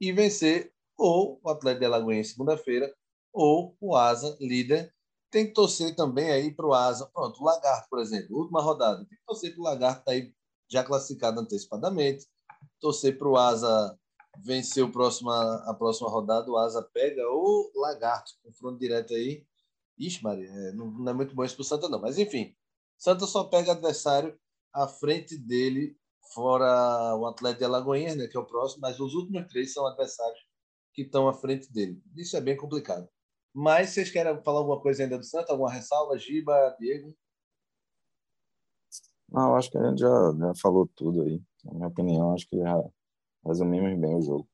e 0.00 0.12
vencer 0.12 0.72
ou 0.96 1.40
o 1.42 1.50
Atlético 1.50 1.80
de 1.80 1.86
Alagoinhas 1.86 2.28
segunda-feira, 2.28 2.94
ou 3.32 3.76
o 3.80 3.96
Asa, 3.96 4.36
líder, 4.40 4.92
tem 5.30 5.46
que 5.46 5.54
torcer 5.54 5.96
também 5.96 6.30
aí 6.30 6.54
para 6.54 6.66
o 6.66 6.74
Asa. 6.74 7.06
Pronto, 7.12 7.40
o 7.40 7.44
Lagarto, 7.44 7.88
por 7.88 7.98
exemplo, 7.98 8.36
última 8.36 8.60
rodada. 8.60 8.98
Tem 9.06 9.18
que 9.18 9.24
torcer 9.24 9.52
para 9.52 9.60
o 9.60 9.64
Lagarto 9.64 10.04
tá 10.04 10.12
aí 10.12 10.32
já 10.72 10.82
classificado 10.82 11.38
antecipadamente. 11.38 12.26
Torcer 12.80 13.18
para 13.18 13.28
o 13.28 13.36
Asa 13.36 13.98
vencer 14.42 14.82
o 14.82 14.88
a 14.88 15.74
próxima 15.74 16.08
rodada. 16.08 16.50
O 16.50 16.56
Asa 16.56 16.82
pega 16.82 17.22
o 17.28 17.70
Lagarto, 17.74 18.32
confronto 18.42 18.78
direto 18.78 19.12
aí. 19.12 19.46
Ixi, 19.98 20.24
Maria, 20.24 20.48
é, 20.48 20.72
não, 20.72 20.90
não, 20.90 21.12
é 21.12 21.14
muito 21.14 21.34
bom 21.34 21.44
isso 21.44 21.54
para 21.54 21.62
o 21.62 21.64
Santa, 21.64 21.88
não. 21.88 22.00
Mas 22.00 22.18
enfim, 22.18 22.56
Santa 22.96 23.26
só 23.26 23.44
pega 23.44 23.72
adversário 23.72 24.36
à 24.72 24.88
frente 24.88 25.36
dele, 25.36 25.94
fora 26.32 27.14
o 27.16 27.26
Atlético 27.26 27.58
de 27.58 27.64
Alagoinhas, 27.66 28.16
né, 28.16 28.26
que 28.26 28.36
é 28.36 28.40
o 28.40 28.46
próximo, 28.46 28.80
mas 28.80 28.98
os 28.98 29.14
últimos 29.14 29.46
três 29.48 29.72
são 29.74 29.86
adversários 29.86 30.40
que 30.94 31.02
estão 31.02 31.28
à 31.28 31.34
frente 31.34 31.70
dele. 31.70 32.02
Isso 32.16 32.36
é 32.36 32.40
bem 32.40 32.56
complicado. 32.56 33.06
Mas 33.54 33.90
vocês 33.90 34.10
querem 34.10 34.42
falar 34.42 34.60
alguma 34.60 34.80
coisa 34.80 35.02
ainda 35.02 35.18
do 35.18 35.24
Santa? 35.24 35.52
Alguma 35.52 35.70
ressalva? 35.70 36.18
Giba, 36.18 36.74
Diego? 36.80 37.14
Não, 39.32 39.56
acho 39.56 39.70
que 39.70 39.78
a 39.78 39.88
gente 39.88 40.00
já, 40.00 40.34
já 40.38 40.54
falou 40.56 40.86
tudo 40.94 41.22
aí. 41.22 41.42
Na 41.64 41.72
minha 41.72 41.88
opinião, 41.88 42.34
acho 42.34 42.46
que 42.48 42.58
já 42.58 42.84
resumimos 43.44 43.98
bem 43.98 44.14
o 44.16 44.22
jogo. 44.22 44.48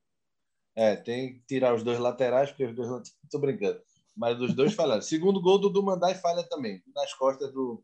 É, 0.76 0.94
tem 0.94 1.34
que 1.34 1.40
tirar 1.40 1.74
os 1.74 1.82
dois 1.82 1.98
laterais, 1.98 2.50
porque 2.50 2.66
os 2.66 2.74
dois 2.74 3.12
Estou 3.24 3.40
brincando. 3.42 3.80
Mas 4.16 4.40
os 4.40 4.54
dois 4.54 4.74
falharam. 4.74 5.02
Segundo 5.02 5.40
gol 5.40 5.58
do 5.58 5.68
Dumandai 5.68 6.14
falha 6.14 6.44
também, 6.48 6.82
nas 6.94 7.12
costas 7.14 7.52
do, 7.52 7.82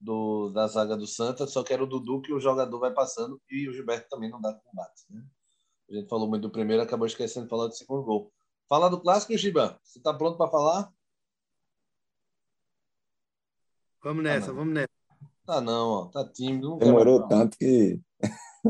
do, 0.00 0.50
da 0.50 0.66
zaga 0.66 0.96
do 0.96 1.06
Santa, 1.06 1.46
só 1.46 1.62
que 1.62 1.72
era 1.72 1.84
o 1.84 1.86
Dudu 1.86 2.22
que 2.22 2.32
o 2.32 2.40
jogador 2.40 2.78
vai 2.78 2.92
passando 2.92 3.40
e 3.50 3.68
o 3.68 3.72
Gilberto 3.72 4.08
também 4.08 4.30
não 4.30 4.40
dá 4.40 4.54
combate. 4.54 5.04
Né? 5.10 5.22
A 5.90 5.94
gente 5.94 6.08
falou 6.08 6.28
muito 6.28 6.42
do 6.42 6.50
primeiro, 6.50 6.82
acabou 6.82 7.06
esquecendo 7.06 7.46
de 7.46 7.50
falar 7.50 7.66
do 7.66 7.74
segundo 7.74 8.02
gol. 8.02 8.32
Fala 8.68 8.88
do 8.88 9.00
clássico, 9.00 9.36
Giba. 9.36 9.78
Você 9.82 9.98
está 9.98 10.12
pronto 10.14 10.38
para 10.38 10.50
falar? 10.50 10.92
Vamos 14.02 14.24
nessa, 14.24 14.50
ah, 14.50 14.54
vamos 14.54 14.74
nessa. 14.74 15.01
Tá 15.44 15.60
não, 15.60 15.88
ó. 15.88 16.04
Tá 16.06 16.26
tímido. 16.28 16.76
Demorou 16.76 17.26
tanto 17.26 17.56
que. 17.58 18.00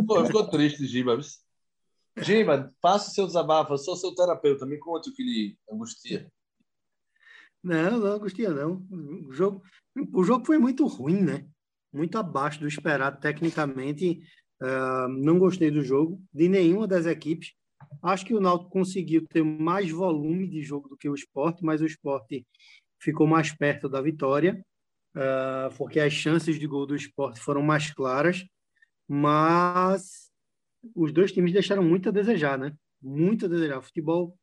Pô, 0.06 0.24
ficou 0.24 0.48
triste, 0.48 0.87
Giba. 0.87 1.18
Giba, 2.18 2.72
faça 2.80 3.11
o 3.11 3.14
seu 3.14 3.26
desabafo. 3.26 3.74
Eu 3.74 3.78
sou 3.78 3.96
seu 3.96 4.14
terapeuta. 4.14 4.66
Me 4.66 4.78
conte 4.78 5.11
o 5.11 5.14
que 5.14 5.22
lhe 5.22 5.58
angustia. 5.70 6.30
Não, 7.62 7.98
não 7.98 8.12
angustia 8.12 8.50
não. 8.50 8.85
O 9.28 9.32
jogo, 9.32 9.62
o 10.12 10.24
jogo 10.24 10.44
foi 10.44 10.58
muito 10.58 10.87
ruim, 10.87 11.22
né? 11.22 11.46
Muito 11.92 12.16
abaixo 12.18 12.58
do 12.61 12.66
esperado 12.66 13.20
tecnicamente. 13.20 14.22
Uh, 14.61 15.08
não 15.08 15.38
gostei 15.38 15.70
do 15.70 15.82
jogo, 15.82 16.22
de 16.32 16.48
nenhuma 16.48 16.87
das 16.87 17.04
equipes. 17.04 17.52
Acho 18.02 18.24
que 18.24 18.35
o 18.35 18.40
Náutico 18.40 18.70
conseguiu 18.70 19.26
ter 19.26 19.42
mais 19.42 19.90
volume 19.90 20.48
de 20.48 20.62
jogo 20.62 20.88
do 20.88 20.96
que 20.96 21.08
o 21.08 21.14
esporte, 21.14 21.64
mas 21.64 21.80
o 21.80 21.87
esporte 21.87 22.46
ficou 23.00 23.26
mais 23.26 23.52
perto 23.52 23.88
da 23.88 24.00
vitória, 24.00 24.64
uh, 25.16 25.75
porque 25.77 26.01
as 26.01 26.12
chances 26.12 26.59
de 26.59 26.66
gol 26.66 26.87
do 26.87 26.96
esporte 26.96 27.40
foram 27.40 27.62
mais 27.62 27.92
claras, 27.92 28.44
mas 29.09 30.31
os 30.94 31.12
dois 31.12 31.33
times 31.33 31.53
deixaram 31.53 31.83
muito 31.83 32.09
a 32.09 32.12
desejar, 32.12 32.59
né? 32.59 32.75
Muito 33.01 33.46
a 33.46 33.48
desejar. 33.48 33.83
Futebol 33.83 34.37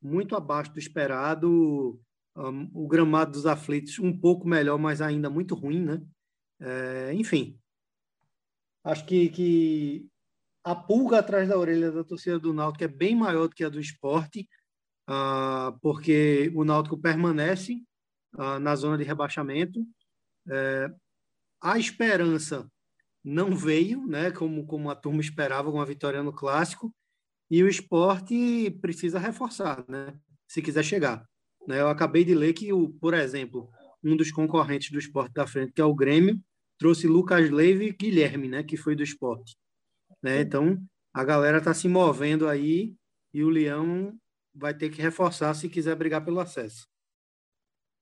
muito 0.00 0.36
abaixo 0.36 0.72
do 0.72 0.78
esperado, 0.78 2.00
um, 2.36 2.70
o 2.74 2.86
gramado 2.86 3.32
dos 3.32 3.46
aflitos 3.46 3.98
um 3.98 4.16
pouco 4.16 4.46
melhor, 4.46 4.78
mas 4.78 5.00
ainda 5.00 5.30
muito 5.30 5.54
ruim, 5.54 5.84
né? 5.84 6.02
É, 6.60 7.12
enfim, 7.14 7.58
acho 8.84 9.04
que, 9.04 9.28
que 9.28 10.06
a 10.64 10.74
pulga 10.74 11.18
atrás 11.18 11.48
da 11.48 11.58
orelha 11.58 11.90
da 11.90 12.04
torcida 12.04 12.38
do 12.38 12.52
Náutico 12.52 12.84
é 12.84 12.88
bem 12.88 13.14
maior 13.14 13.48
do 13.48 13.54
que 13.54 13.64
a 13.64 13.68
do 13.68 13.80
esporte, 13.80 14.48
uh, 15.08 15.78
porque 15.80 16.50
o 16.54 16.64
Náutico 16.64 16.98
permanece 16.98 17.82
uh, 18.34 18.58
na 18.58 18.74
zona 18.76 18.96
de 18.96 19.04
rebaixamento. 19.04 19.86
Uh, 20.46 20.94
a 21.60 21.78
esperança 21.78 22.70
não 23.24 23.56
veio, 23.56 24.06
né, 24.06 24.30
como, 24.30 24.64
como 24.66 24.88
a 24.88 24.94
turma 24.94 25.20
esperava, 25.20 25.70
com 25.72 25.80
a 25.80 25.84
vitória 25.84 26.22
no 26.22 26.32
Clássico, 26.32 26.94
e 27.50 27.62
o 27.62 27.68
esporte 27.68 28.70
precisa 28.80 29.18
reforçar, 29.18 29.84
né, 29.88 30.16
se 30.48 30.62
quiser 30.62 30.84
chegar. 30.84 31.26
Né, 31.66 31.80
eu 31.80 31.88
acabei 31.88 32.24
de 32.24 32.34
ler 32.34 32.52
que, 32.52 32.72
o, 32.72 32.90
por 33.00 33.14
exemplo, 33.14 33.68
um 34.02 34.16
dos 34.16 34.30
concorrentes 34.30 34.90
do 34.90 34.98
esporte 34.98 35.32
da 35.32 35.46
frente, 35.46 35.72
que 35.72 35.80
é 35.80 35.84
o 35.84 35.94
Grêmio, 35.94 36.40
trouxe 36.78 37.06
Lucas 37.06 37.50
Leiva 37.50 37.82
e 37.82 37.92
Guilherme, 37.92 38.48
né, 38.48 38.62
que 38.62 38.76
foi 38.76 38.94
do 38.94 39.02
esporte. 39.02 39.56
Né? 40.22 40.40
Então, 40.40 40.80
a 41.12 41.24
galera 41.24 41.58
está 41.58 41.74
se 41.74 41.88
movendo 41.88 42.48
aí 42.48 42.94
e 43.32 43.42
o 43.42 43.48
Leão 43.48 44.16
vai 44.54 44.72
ter 44.72 44.90
que 44.90 45.02
reforçar 45.02 45.52
se 45.54 45.68
quiser 45.68 45.96
brigar 45.96 46.24
pelo 46.24 46.40
acesso. 46.40 46.86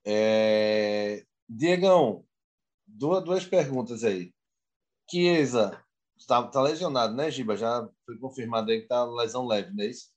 É... 0.04 1.24
Diegão, 1.48 2.24
duas, 2.94 3.24
duas 3.24 3.44
perguntas 3.44 4.04
aí. 4.04 4.33
Chiesa 5.11 5.83
está 6.16 6.42
tá 6.48 6.62
lesionado, 6.62 7.14
né, 7.14 7.30
Giba? 7.30 7.57
Já 7.57 7.88
foi 8.07 8.16
confirmado 8.18 8.70
aí 8.70 8.78
que 8.78 8.85
está 8.85 9.04
lesão 9.04 9.46
leve, 9.46 9.72
não 9.72 9.85
é 9.85 9.88
isso? 9.88 10.11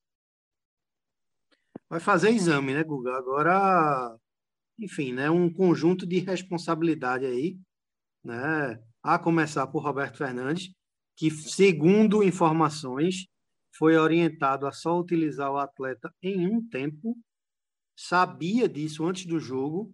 Vai 1.89 1.99
fazer 1.99 2.29
exame, 2.29 2.73
né, 2.73 2.83
Guga? 2.83 3.17
Agora, 3.17 4.17
enfim, 4.79 5.13
né, 5.13 5.29
um 5.29 5.51
conjunto 5.51 6.05
de 6.05 6.19
responsabilidade 6.19 7.25
aí, 7.25 7.57
né? 8.23 8.81
A 9.01 9.17
começar 9.17 9.67
por 9.67 9.83
Roberto 9.83 10.17
Fernandes, 10.17 10.73
que, 11.15 11.31
segundo 11.31 12.23
informações, 12.23 13.27
foi 13.75 13.97
orientado 13.97 14.67
a 14.67 14.71
só 14.71 14.99
utilizar 14.99 15.51
o 15.51 15.57
atleta 15.57 16.13
em 16.21 16.47
um 16.47 16.67
tempo, 16.67 17.17
sabia 17.95 18.67
disso 18.67 19.05
antes 19.05 19.25
do 19.25 19.39
jogo, 19.39 19.93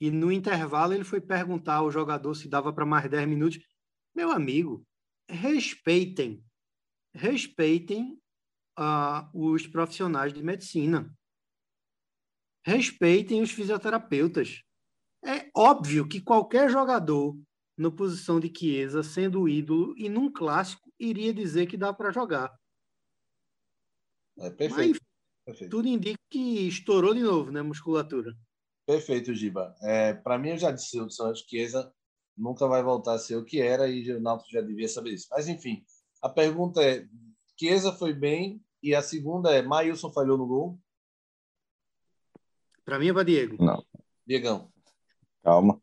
e 0.00 0.10
no 0.10 0.30
intervalo 0.30 0.92
ele 0.92 1.04
foi 1.04 1.20
perguntar 1.20 1.76
ao 1.76 1.90
jogador 1.90 2.34
se 2.34 2.48
dava 2.48 2.72
para 2.72 2.86
mais 2.86 3.08
10 3.08 3.28
minutos. 3.28 3.58
Meu 4.14 4.30
amigo, 4.30 4.86
respeitem, 5.28 6.44
respeitem 7.14 8.18
uh, 8.78 9.28
os 9.32 9.66
profissionais 9.66 10.32
de 10.32 10.42
medicina. 10.42 11.12
Respeitem 12.66 13.42
os 13.42 13.50
fisioterapeutas. 13.50 14.62
É 15.24 15.50
óbvio 15.56 16.08
que 16.08 16.20
qualquer 16.20 16.70
jogador 16.70 17.36
na 17.76 17.90
posição 17.90 18.38
de 18.38 18.52
Chiesa, 18.56 19.02
sendo 19.02 19.42
o 19.42 19.48
ídolo, 19.48 19.94
e 19.98 20.08
num 20.08 20.32
clássico 20.32 20.92
iria 20.98 21.34
dizer 21.34 21.66
que 21.66 21.76
dá 21.76 21.92
para 21.92 22.12
jogar. 22.12 22.54
É 24.38 24.50
perfeito. 24.50 24.98
Mas, 25.00 25.00
perfeito. 25.44 25.70
Tudo 25.70 25.88
indica 25.88 26.18
que 26.30 26.68
estourou 26.68 27.14
de 27.14 27.20
novo, 27.20 27.50
né, 27.50 27.62
musculatura. 27.62 28.34
Perfeito, 28.86 29.34
Giba. 29.34 29.74
É, 29.82 30.12
para 30.12 30.38
mim, 30.38 30.50
eu 30.50 30.58
já 30.58 30.70
disse, 30.70 31.00
o 31.00 31.08
Santos 31.08 31.44
Chiesa 31.48 31.92
nunca 32.36 32.66
vai 32.66 32.82
voltar 32.82 33.14
a 33.14 33.18
ser 33.18 33.36
o 33.36 33.44
que 33.44 33.60
era 33.60 33.88
e 33.88 34.10
o 34.12 34.20
Náutico 34.20 34.50
já 34.50 34.60
devia 34.60 34.88
saber 34.88 35.14
isso. 35.14 35.28
Mas, 35.30 35.48
enfim, 35.48 35.84
a 36.22 36.28
pergunta 36.28 36.82
é, 36.82 37.06
Chiesa 37.58 37.92
foi 37.92 38.12
bem 38.12 38.62
e 38.82 38.94
a 38.94 39.02
segunda 39.02 39.52
é, 39.52 39.62
Maílson 39.62 40.12
falhou 40.12 40.36
no 40.36 40.46
gol? 40.46 40.78
Para 42.84 42.98
mim 42.98 43.08
é 43.08 43.12
para 43.12 43.22
Diego. 43.22 43.62
Não. 43.62 43.82
Diegão. 44.26 44.70
Calma. 45.42 45.80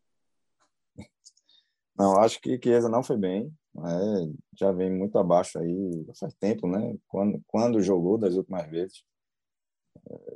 Não, 1.98 2.18
acho 2.18 2.40
que 2.40 2.60
Chiesa 2.62 2.88
não 2.88 3.02
foi 3.02 3.16
bem. 3.16 3.52
Né? 3.74 4.32
Já 4.54 4.70
vem 4.70 4.90
muito 4.90 5.18
abaixo 5.18 5.58
aí 5.58 6.06
faz 6.18 6.34
tempo, 6.34 6.68
né? 6.68 6.96
Quando, 7.08 7.42
quando 7.46 7.82
jogou 7.82 8.18
das 8.18 8.34
últimas 8.34 8.68
vezes, 8.70 9.02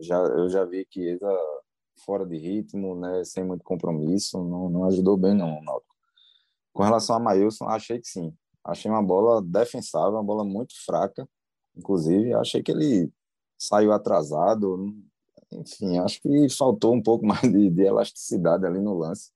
já, 0.01 0.17
eu 0.17 0.49
já 0.49 0.65
vi 0.65 0.87
Chiesa 0.91 1.29
fora 1.97 2.27
de 2.27 2.37
ritmo, 2.37 2.95
né? 2.95 3.25
Sem 3.25 3.45
muito 3.45 3.65
compromisso, 3.65 4.43
não, 4.43 4.69
não 4.69 4.85
ajudou 4.85 5.17
bem 5.17 5.35
não, 5.35 5.63
Náutico. 5.63 5.95
Com 6.73 6.83
relação 6.83 7.17
a 7.17 7.21
Maílson, 7.21 7.65
achei 7.67 7.99
que 7.99 8.09
sim. 8.09 8.35
Achei 8.65 8.91
uma 8.91 9.03
bola 9.03 9.41
defensável, 9.43 10.13
uma 10.13 10.25
bola 10.25 10.45
muito 10.45 10.75
fraca, 10.85 11.29
inclusive. 11.77 12.35
Achei 12.35 12.63
que 12.63 12.73
ele 12.73 13.11
saiu 13.59 13.93
atrasado. 13.93 14.95
Enfim, 15.53 15.99
acho 15.99 16.21
que 16.21 16.49
faltou 16.51 16.95
um 16.95 17.03
pouco 17.03 17.25
mais 17.27 17.43
de, 17.43 17.71
de 17.71 17.83
elasticidade 17.83 18.67
ali 18.67 18.81
no 18.81 18.99
lance. 18.99 19.31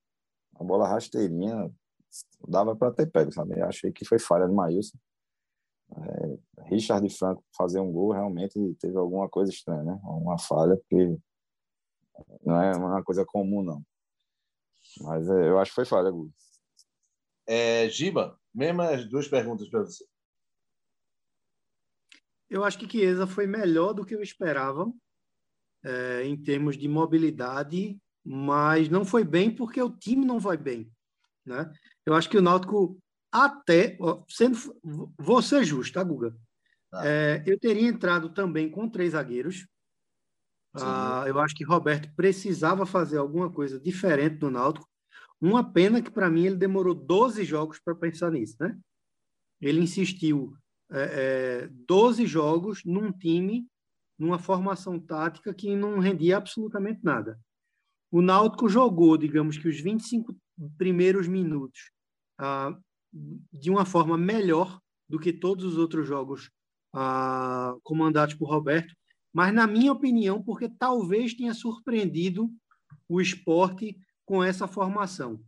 A 0.56 0.64
bola 0.64 0.86
rasteirinha, 0.86 1.70
dava 2.46 2.76
para 2.76 2.92
ter 2.92 3.06
pego, 3.06 3.32
sabe? 3.32 3.60
achei 3.62 3.92
que 3.92 4.04
foi 4.04 4.18
falha 4.18 4.46
do 4.46 4.54
Maílson. 4.54 4.98
É, 5.96 6.38
Richard 6.64 7.08
Franco 7.10 7.42
fazer 7.56 7.80
um 7.80 7.90
gol 7.90 8.12
realmente 8.12 8.76
teve 8.78 8.96
alguma 8.96 9.28
coisa 9.28 9.50
estranha, 9.50 9.82
né? 9.82 10.00
Uma 10.04 10.38
falha, 10.38 10.76
porque 10.76 11.16
não 12.44 12.62
é 12.62 12.76
uma 12.76 13.02
coisa 13.02 13.24
comum, 13.24 13.62
não. 13.62 13.84
Mas 15.00 15.28
é, 15.28 15.48
eu 15.48 15.58
acho 15.58 15.70
que 15.70 15.76
foi 15.76 15.84
falha, 15.84 16.10
Gu. 16.10 16.32
É, 17.46 17.88
Giba, 17.88 18.38
mesmas 18.54 19.08
duas 19.08 19.28
perguntas 19.28 19.68
para 19.68 19.80
você. 19.80 20.04
Eu 22.48 22.64
acho 22.64 22.78
que 22.78 22.88
Chiesa 22.88 23.26
foi 23.26 23.46
melhor 23.46 23.92
do 23.92 24.04
que 24.04 24.14
eu 24.14 24.22
esperava 24.22 24.92
é, 25.84 26.24
em 26.24 26.36
termos 26.36 26.76
de 26.76 26.88
mobilidade, 26.88 27.98
mas 28.24 28.88
não 28.88 29.04
foi 29.04 29.24
bem 29.24 29.54
porque 29.54 29.80
o 29.80 29.90
time 29.90 30.24
não 30.24 30.40
vai 30.40 30.56
bem. 30.56 30.90
Né? 31.46 31.72
Eu 32.04 32.14
acho 32.14 32.28
que 32.28 32.36
o 32.36 32.42
Náutico 32.42 33.00
até, 33.32 33.96
sendo, 34.28 34.58
vou 35.16 35.40
ser 35.40 35.64
justo, 35.64 35.94
tá, 35.94 36.02
Guga? 36.02 36.36
Ah. 36.92 37.06
É, 37.06 37.42
eu 37.46 37.58
teria 37.58 37.88
entrado 37.88 38.30
também 38.30 38.68
com 38.68 38.88
três 38.88 39.12
zagueiros. 39.12 39.66
Ah, 40.74 41.24
eu 41.26 41.38
acho 41.40 41.54
que 41.54 41.64
Roberto 41.64 42.12
precisava 42.14 42.86
fazer 42.86 43.18
alguma 43.18 43.50
coisa 43.50 43.78
diferente 43.80 44.40
no 44.40 44.50
Náutico. 44.50 44.88
Uma 45.40 45.64
pena 45.64 46.02
que, 46.02 46.10
para 46.10 46.30
mim, 46.30 46.44
ele 46.44 46.56
demorou 46.56 46.94
12 46.94 47.44
jogos 47.44 47.80
para 47.80 47.94
pensar 47.94 48.30
nisso, 48.30 48.56
né? 48.60 48.78
ele 49.60 49.80
insistiu 49.80 50.56
é, 50.90 51.64
é, 51.64 51.68
12 51.86 52.26
jogos 52.26 52.84
num 52.84 53.12
time, 53.12 53.68
numa 54.18 54.38
formação 54.38 54.98
tática 54.98 55.52
que 55.52 55.76
não 55.76 55.98
rendia 55.98 56.36
absolutamente 56.36 57.00
nada. 57.04 57.38
O 58.10 58.20
Náutico 58.20 58.68
jogou, 58.68 59.16
digamos 59.16 59.56
que 59.56 59.68
os 59.68 59.80
25 59.80 60.34
primeiros 60.76 61.28
minutos 61.28 61.90
ah, 62.38 62.76
de 63.12 63.70
uma 63.70 63.84
forma 63.84 64.18
melhor 64.18 64.80
do 65.08 65.18
que 65.18 65.32
todos 65.32 65.64
os 65.64 65.78
outros 65.78 66.06
jogos 66.06 66.50
ah, 66.92 67.74
comandados 67.82 68.34
por 68.34 68.48
Roberto, 68.48 68.94
mas 69.32 69.54
na 69.54 69.66
minha 69.66 69.92
opinião, 69.92 70.42
porque 70.42 70.68
talvez 70.68 71.34
tenha 71.34 71.54
surpreendido 71.54 72.50
o 73.08 73.20
esporte 73.20 73.98
com 74.24 74.42
essa 74.42 74.66
formação. 74.66 75.42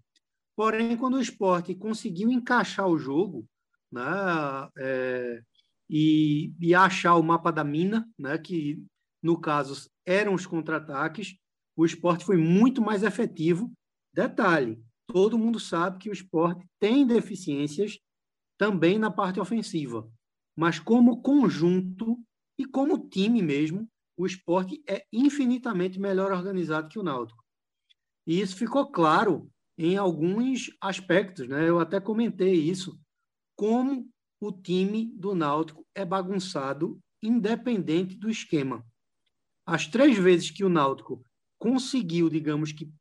Porém, 0.57 0.97
quando 0.97 1.15
o 1.15 1.21
esporte 1.21 1.75
conseguiu 1.75 2.31
encaixar 2.31 2.87
o 2.87 2.99
jogo 2.99 3.47
né, 3.91 4.03
é, 4.79 5.43
e, 5.89 6.53
e, 6.61 6.75
achar 6.75 7.17
o 7.17 7.23
mapa 7.23 7.51
da 7.51 7.65
mina, 7.65 8.09
né, 8.19 8.39
que 8.39 8.83
no 9.23 9.41
caso 9.41 9.91
eram 10.05 10.35
os 10.35 10.47
contra-ataques, 10.47 11.37
o 11.77 11.85
esporte 11.85 12.25
foi 12.25 12.37
muito 12.37 12.83
mais 12.83 13.03
efetivo. 13.03 13.73
Detalhe: 14.13 14.83
todo 15.07 15.39
mundo 15.39 15.59
sabe 15.59 15.99
que 15.99 16.11
o 16.11 16.13
esporte 16.13 16.67
tem 16.79 17.07
deficiências 17.07 17.99
também 18.59 18.99
na 18.99 19.11
parte 19.11 19.41
ofensiva, 19.41 20.09
mas 20.57 20.79
como 20.79 21.23
conjunto 21.23 22.19
e 22.59 22.65
como 22.65 23.09
time 23.09 23.43
mesmo, 23.43 23.89
o 24.17 24.27
esporte 24.27 24.83
é 24.89 25.05
infinitamente 25.13 25.99
melhor 25.99 26.33
organizado 26.33 26.89
que 26.89 26.99
o 26.99 27.03
Náutico. 27.03 27.43
E 28.27 28.41
isso 28.41 28.57
ficou 28.57 28.91
claro 28.91 29.51
em 29.77 29.97
alguns 29.97 30.71
aspectos, 30.81 31.49
né? 31.49 31.69
Eu 31.69 31.81
até 31.81 31.99
comentei 31.99 32.55
isso, 32.55 32.99
como 33.57 34.09
o 34.41 34.53
time 34.53 35.13
do 35.17 35.35
Náutico 35.35 35.87
é 35.95 36.05
bagunçado 36.05 37.01
independente 37.23 38.17
do 38.17 38.29
esquema. 38.29 38.85
As 39.65 39.87
três 39.87 40.19
vezes 40.19 40.51
que 40.51 40.65
o 40.65 40.69
Náutico 40.69 41.25
conseguiu, 41.59 42.29
digamos 42.29 42.73
que 42.73 42.93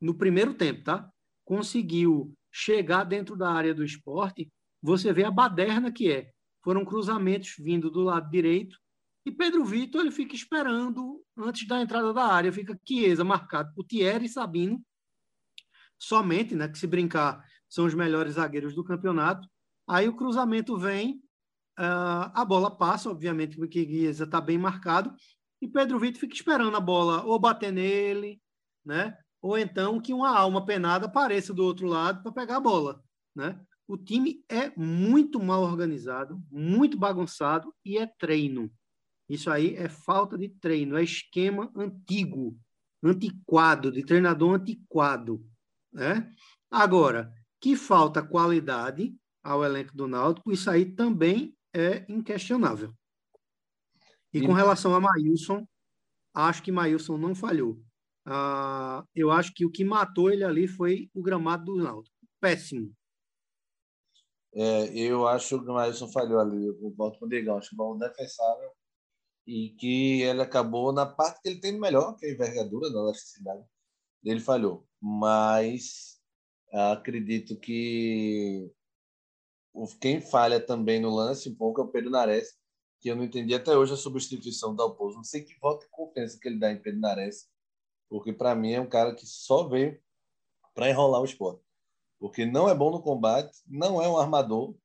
no 0.00 0.14
primeiro 0.14 0.54
tempo, 0.54 0.84
tá? 0.84 1.10
Conseguiu 1.44 2.34
chegar 2.52 3.04
dentro 3.04 3.36
da 3.36 3.50
área 3.50 3.74
do 3.74 3.84
esporte, 3.84 4.50
você 4.82 5.12
vê 5.12 5.24
a 5.24 5.30
baderna 5.30 5.90
que 5.90 6.10
é. 6.10 6.30
Foram 6.62 6.84
cruzamentos 6.84 7.54
vindo 7.58 7.90
do 7.90 8.02
lado 8.02 8.30
direito 8.30 8.78
e 9.24 9.30
Pedro 9.30 9.64
Vitor 9.64 10.00
ele 10.00 10.10
fica 10.10 10.34
esperando 10.34 11.22
antes 11.36 11.66
da 11.66 11.80
entrada 11.80 12.12
da 12.12 12.24
área, 12.24 12.52
fica 12.52 12.78
Chiesa 12.86 13.24
marcado 13.24 13.72
por 13.74 13.84
Thierry 13.84 14.26
e 14.26 14.28
Sabino 14.28 14.82
somente, 16.02 16.54
né, 16.56 16.68
que 16.68 16.78
se 16.78 16.86
brincar 16.86 17.44
são 17.68 17.86
os 17.86 17.94
melhores 17.94 18.34
zagueiros 18.34 18.74
do 18.74 18.82
campeonato. 18.82 19.48
Aí 19.88 20.08
o 20.08 20.16
cruzamento 20.16 20.76
vem, 20.76 21.22
uh, 21.78 22.28
a 22.34 22.44
bola 22.44 22.70
passa, 22.70 23.08
obviamente, 23.08 23.56
porque 23.56 23.86
Chiesa 23.86 24.24
está 24.24 24.40
bem 24.40 24.58
marcado, 24.58 25.14
e 25.60 25.68
Pedro 25.68 25.98
Vitor 26.00 26.20
fica 26.20 26.34
esperando 26.34 26.76
a 26.76 26.80
bola 26.80 27.22
ou 27.24 27.38
bater 27.38 27.72
nele, 27.72 28.42
né? 28.84 29.16
Ou 29.40 29.56
então 29.56 30.00
que 30.00 30.12
uma 30.12 30.36
alma 30.36 30.64
penada 30.64 31.06
apareça 31.06 31.54
do 31.54 31.64
outro 31.64 31.86
lado 31.86 32.20
para 32.22 32.32
pegar 32.32 32.56
a 32.56 32.60
bola, 32.60 33.00
né? 33.34 33.60
O 33.86 33.96
time 33.96 34.44
é 34.48 34.72
muito 34.76 35.40
mal 35.40 35.62
organizado, 35.62 36.42
muito 36.50 36.98
bagunçado 36.98 37.72
e 37.84 37.96
é 37.96 38.06
treino. 38.06 38.72
Isso 39.32 39.50
aí 39.50 39.74
é 39.76 39.88
falta 39.88 40.36
de 40.36 40.50
treino, 40.50 40.94
é 40.94 41.02
esquema 41.02 41.72
antigo, 41.74 42.54
antiquado, 43.02 43.90
de 43.90 44.04
treinador 44.04 44.56
antiquado. 44.56 45.42
Né? 45.90 46.30
Agora, 46.70 47.32
que 47.58 47.74
falta 47.74 48.22
qualidade 48.22 49.16
ao 49.42 49.64
elenco 49.64 49.96
do 49.96 50.06
Náutico, 50.06 50.52
isso 50.52 50.70
aí 50.70 50.84
também 50.84 51.56
é 51.72 52.04
inquestionável. 52.12 52.92
E, 54.34 54.46
com 54.46 54.52
relação 54.52 54.94
a 54.94 55.00
Maílson, 55.00 55.66
acho 56.34 56.62
que 56.62 56.70
Maílson 56.70 57.16
não 57.16 57.34
falhou. 57.34 57.82
Ah, 58.26 59.02
eu 59.14 59.30
acho 59.30 59.54
que 59.54 59.64
o 59.64 59.70
que 59.70 59.82
matou 59.82 60.30
ele 60.30 60.44
ali 60.44 60.68
foi 60.68 61.10
o 61.14 61.22
gramado 61.22 61.64
do 61.64 61.82
Náutico. 61.82 62.14
Péssimo. 62.38 62.92
É, 64.54 64.94
eu 64.94 65.26
acho 65.26 65.58
que 65.58 65.70
o 65.70 65.74
Maílson 65.74 66.08
falhou 66.08 66.38
ali. 66.38 66.66
Eu 66.66 66.94
volto 66.94 67.18
com 67.18 67.24
o 67.24 67.28
Digão. 67.30 67.56
Acho 67.56 67.74
bom 67.74 67.96
defensável 67.96 68.70
e 69.46 69.70
que 69.78 70.22
ele 70.22 70.42
acabou 70.42 70.92
na 70.92 71.06
parte 71.06 71.40
que 71.42 71.48
ele 71.48 71.60
tem 71.60 71.78
melhor, 71.78 72.16
que 72.16 72.26
é 72.26 72.30
a 72.30 72.32
envergadura 72.32 72.90
da 72.90 73.00
elasticidade. 73.00 73.64
Ele 74.24 74.40
falhou 74.40 74.86
mas 75.02 76.20
acredito 76.72 77.58
que 77.58 78.70
quem 80.00 80.20
falha 80.20 80.64
também 80.64 81.00
no 81.00 81.10
lance 81.10 81.48
um 81.48 81.56
pouco 81.56 81.80
é 81.80 81.84
o 81.84 81.88
Pedro 81.88 82.10
Nares, 82.10 82.56
que 83.00 83.10
eu 83.10 83.16
não 83.16 83.24
entendi 83.24 83.52
até 83.52 83.76
hoje 83.76 83.94
a 83.94 83.96
substituição 83.96 84.76
do 84.76 84.82
Alpozo. 84.82 85.16
Não 85.16 85.24
sei 85.24 85.42
que 85.42 85.58
volta 85.58 85.84
de 85.84 85.90
confiança 85.90 86.38
que 86.40 86.46
ele 86.48 86.60
dá 86.60 86.70
em 86.70 86.80
Pedro 86.80 87.00
Nares, 87.00 87.48
porque 88.08 88.32
para 88.32 88.54
mim 88.54 88.72
é 88.72 88.80
um 88.80 88.88
cara 88.88 89.12
que 89.12 89.26
só 89.26 89.66
veio 89.68 90.00
para 90.72 90.88
enrolar 90.88 91.20
o 91.20 91.24
esporte. 91.24 91.64
Porque 92.20 92.46
não 92.46 92.68
é 92.68 92.74
bom 92.74 92.92
no 92.92 93.02
combate, 93.02 93.58
não 93.66 94.00
é 94.00 94.08
um 94.08 94.16
armador, 94.16 94.76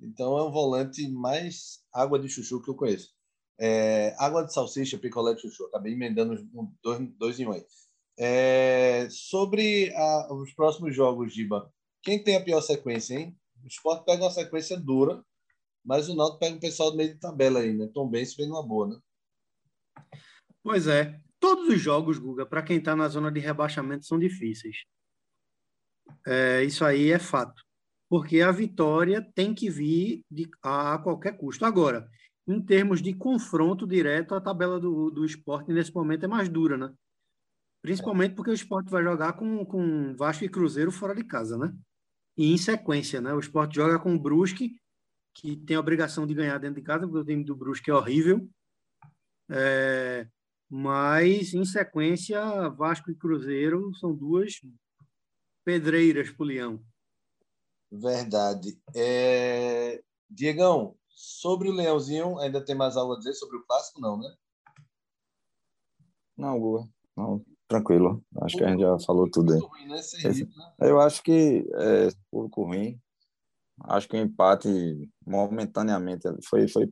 então 0.00 0.36
é 0.36 0.42
um 0.42 0.50
volante 0.50 1.08
mais 1.08 1.84
água 1.92 2.18
de 2.18 2.28
chuchu 2.28 2.60
que 2.60 2.70
eu 2.70 2.74
conheço. 2.74 3.14
É, 3.60 4.14
água 4.18 4.42
de 4.42 4.54
salsicha, 4.54 4.96
picolé 4.96 5.34
de 5.34 5.42
chuchu. 5.42 5.66
Acabei 5.66 5.92
emendando 5.92 6.42
dois, 6.82 7.08
dois 7.18 7.38
em 7.38 7.46
um 7.46 7.52
aí. 7.52 7.64
É, 8.18 9.06
sobre 9.10 9.94
a, 9.94 10.32
os 10.32 10.52
próximos 10.54 10.94
jogos, 10.94 11.34
Giba, 11.34 11.70
quem 12.02 12.22
tem 12.22 12.36
a 12.36 12.42
pior 12.42 12.60
sequência, 12.62 13.14
hein? 13.18 13.36
O 13.62 13.66
Sport 13.66 14.04
pega 14.04 14.24
uma 14.24 14.30
sequência 14.30 14.78
dura, 14.78 15.22
mas 15.84 16.08
o 16.08 16.14
Náutico 16.14 16.38
pega 16.38 16.56
um 16.56 16.60
pessoal 16.60 16.90
do 16.90 16.96
meio 16.96 17.12
de 17.12 17.20
tabela 17.20 17.60
aí, 17.60 17.74
né? 17.74 17.88
Tom 17.92 18.08
Benz 18.08 18.34
vem 18.34 18.48
numa 18.48 18.66
boa, 18.66 18.88
né? 18.88 18.98
Pois 20.62 20.86
é. 20.86 21.20
Todos 21.38 21.68
os 21.68 21.80
jogos, 21.80 22.18
Guga, 22.18 22.44
para 22.44 22.62
quem 22.62 22.78
está 22.78 22.94
na 22.94 23.08
zona 23.08 23.30
de 23.30 23.40
rebaixamento, 23.40 24.04
são 24.04 24.18
difíceis. 24.18 24.84
É, 26.26 26.62
isso 26.64 26.84
aí 26.84 27.10
é 27.10 27.18
fato. 27.18 27.62
Porque 28.08 28.40
a 28.40 28.50
vitória 28.50 29.26
tem 29.34 29.54
que 29.54 29.70
vir 29.70 30.24
de, 30.30 30.48
a, 30.62 30.94
a 30.94 30.98
qualquer 30.98 31.36
custo. 31.38 31.64
Agora, 31.64 32.10
em 32.50 32.60
termos 32.60 33.00
de 33.00 33.14
confronto 33.14 33.86
direto, 33.86 34.34
a 34.34 34.40
tabela 34.40 34.80
do, 34.80 35.10
do 35.10 35.24
esporte 35.24 35.72
nesse 35.72 35.94
momento 35.94 36.24
é 36.24 36.28
mais 36.28 36.48
dura, 36.48 36.76
né? 36.76 36.92
Principalmente 37.80 38.34
porque 38.34 38.50
o 38.50 38.54
esporte 38.54 38.90
vai 38.90 39.02
jogar 39.04 39.34
com, 39.34 39.64
com 39.64 40.14
Vasco 40.16 40.44
e 40.44 40.48
Cruzeiro 40.48 40.90
fora 40.90 41.14
de 41.14 41.22
casa, 41.22 41.56
né? 41.56 41.72
E 42.36 42.52
em 42.52 42.58
sequência, 42.58 43.20
né? 43.20 43.32
O 43.32 43.38
esporte 43.38 43.76
joga 43.76 43.98
com 43.98 44.14
o 44.14 44.18
Brusque, 44.18 44.72
que 45.32 45.56
tem 45.56 45.76
a 45.76 45.80
obrigação 45.80 46.26
de 46.26 46.34
ganhar 46.34 46.58
dentro 46.58 46.80
de 46.80 46.86
casa, 46.86 47.06
porque 47.06 47.18
o 47.18 47.24
time 47.24 47.44
do 47.44 47.54
Brusque 47.54 47.90
é 47.90 47.94
horrível. 47.94 48.48
É, 49.48 50.26
mas, 50.68 51.54
em 51.54 51.64
sequência, 51.64 52.68
Vasco 52.70 53.10
e 53.10 53.14
Cruzeiro 53.14 53.94
são 53.94 54.14
duas 54.14 54.60
pedreiras 55.64 56.30
para 56.30 56.42
o 56.42 56.46
Leão. 56.46 56.84
Verdade. 57.90 58.76
É... 58.94 60.02
Diegão, 60.28 60.96
sobre 61.20 61.68
o 61.68 61.72
Leãozinho, 61.72 62.38
ainda 62.38 62.64
tem 62.64 62.74
mais 62.74 62.96
algo 62.96 63.12
a 63.12 63.18
dizer 63.18 63.34
sobre 63.34 63.58
o 63.58 63.66
clássico, 63.66 64.00
não, 64.00 64.18
né? 64.18 64.34
Não, 66.34 66.58
boa. 66.58 66.88
Não, 67.14 67.44
tranquilo. 67.68 68.24
Acho 68.40 68.56
que 68.56 68.64
a 68.64 68.70
gente 68.70 68.80
já 68.80 68.98
falou 69.00 69.30
tudo 69.30 69.52
aí. 69.52 69.60
Né? 69.86 69.96
Né? 69.96 70.88
Eu 70.88 70.98
acho 70.98 71.22
que 71.22 71.68
é 71.74 72.08
pouco 72.30 72.64
ruim. 72.64 72.98
Acho 73.82 74.08
que 74.08 74.16
o 74.16 74.20
empate 74.20 74.68
momentaneamente 75.26 76.26
foi, 76.48 76.66
foi 76.66 76.90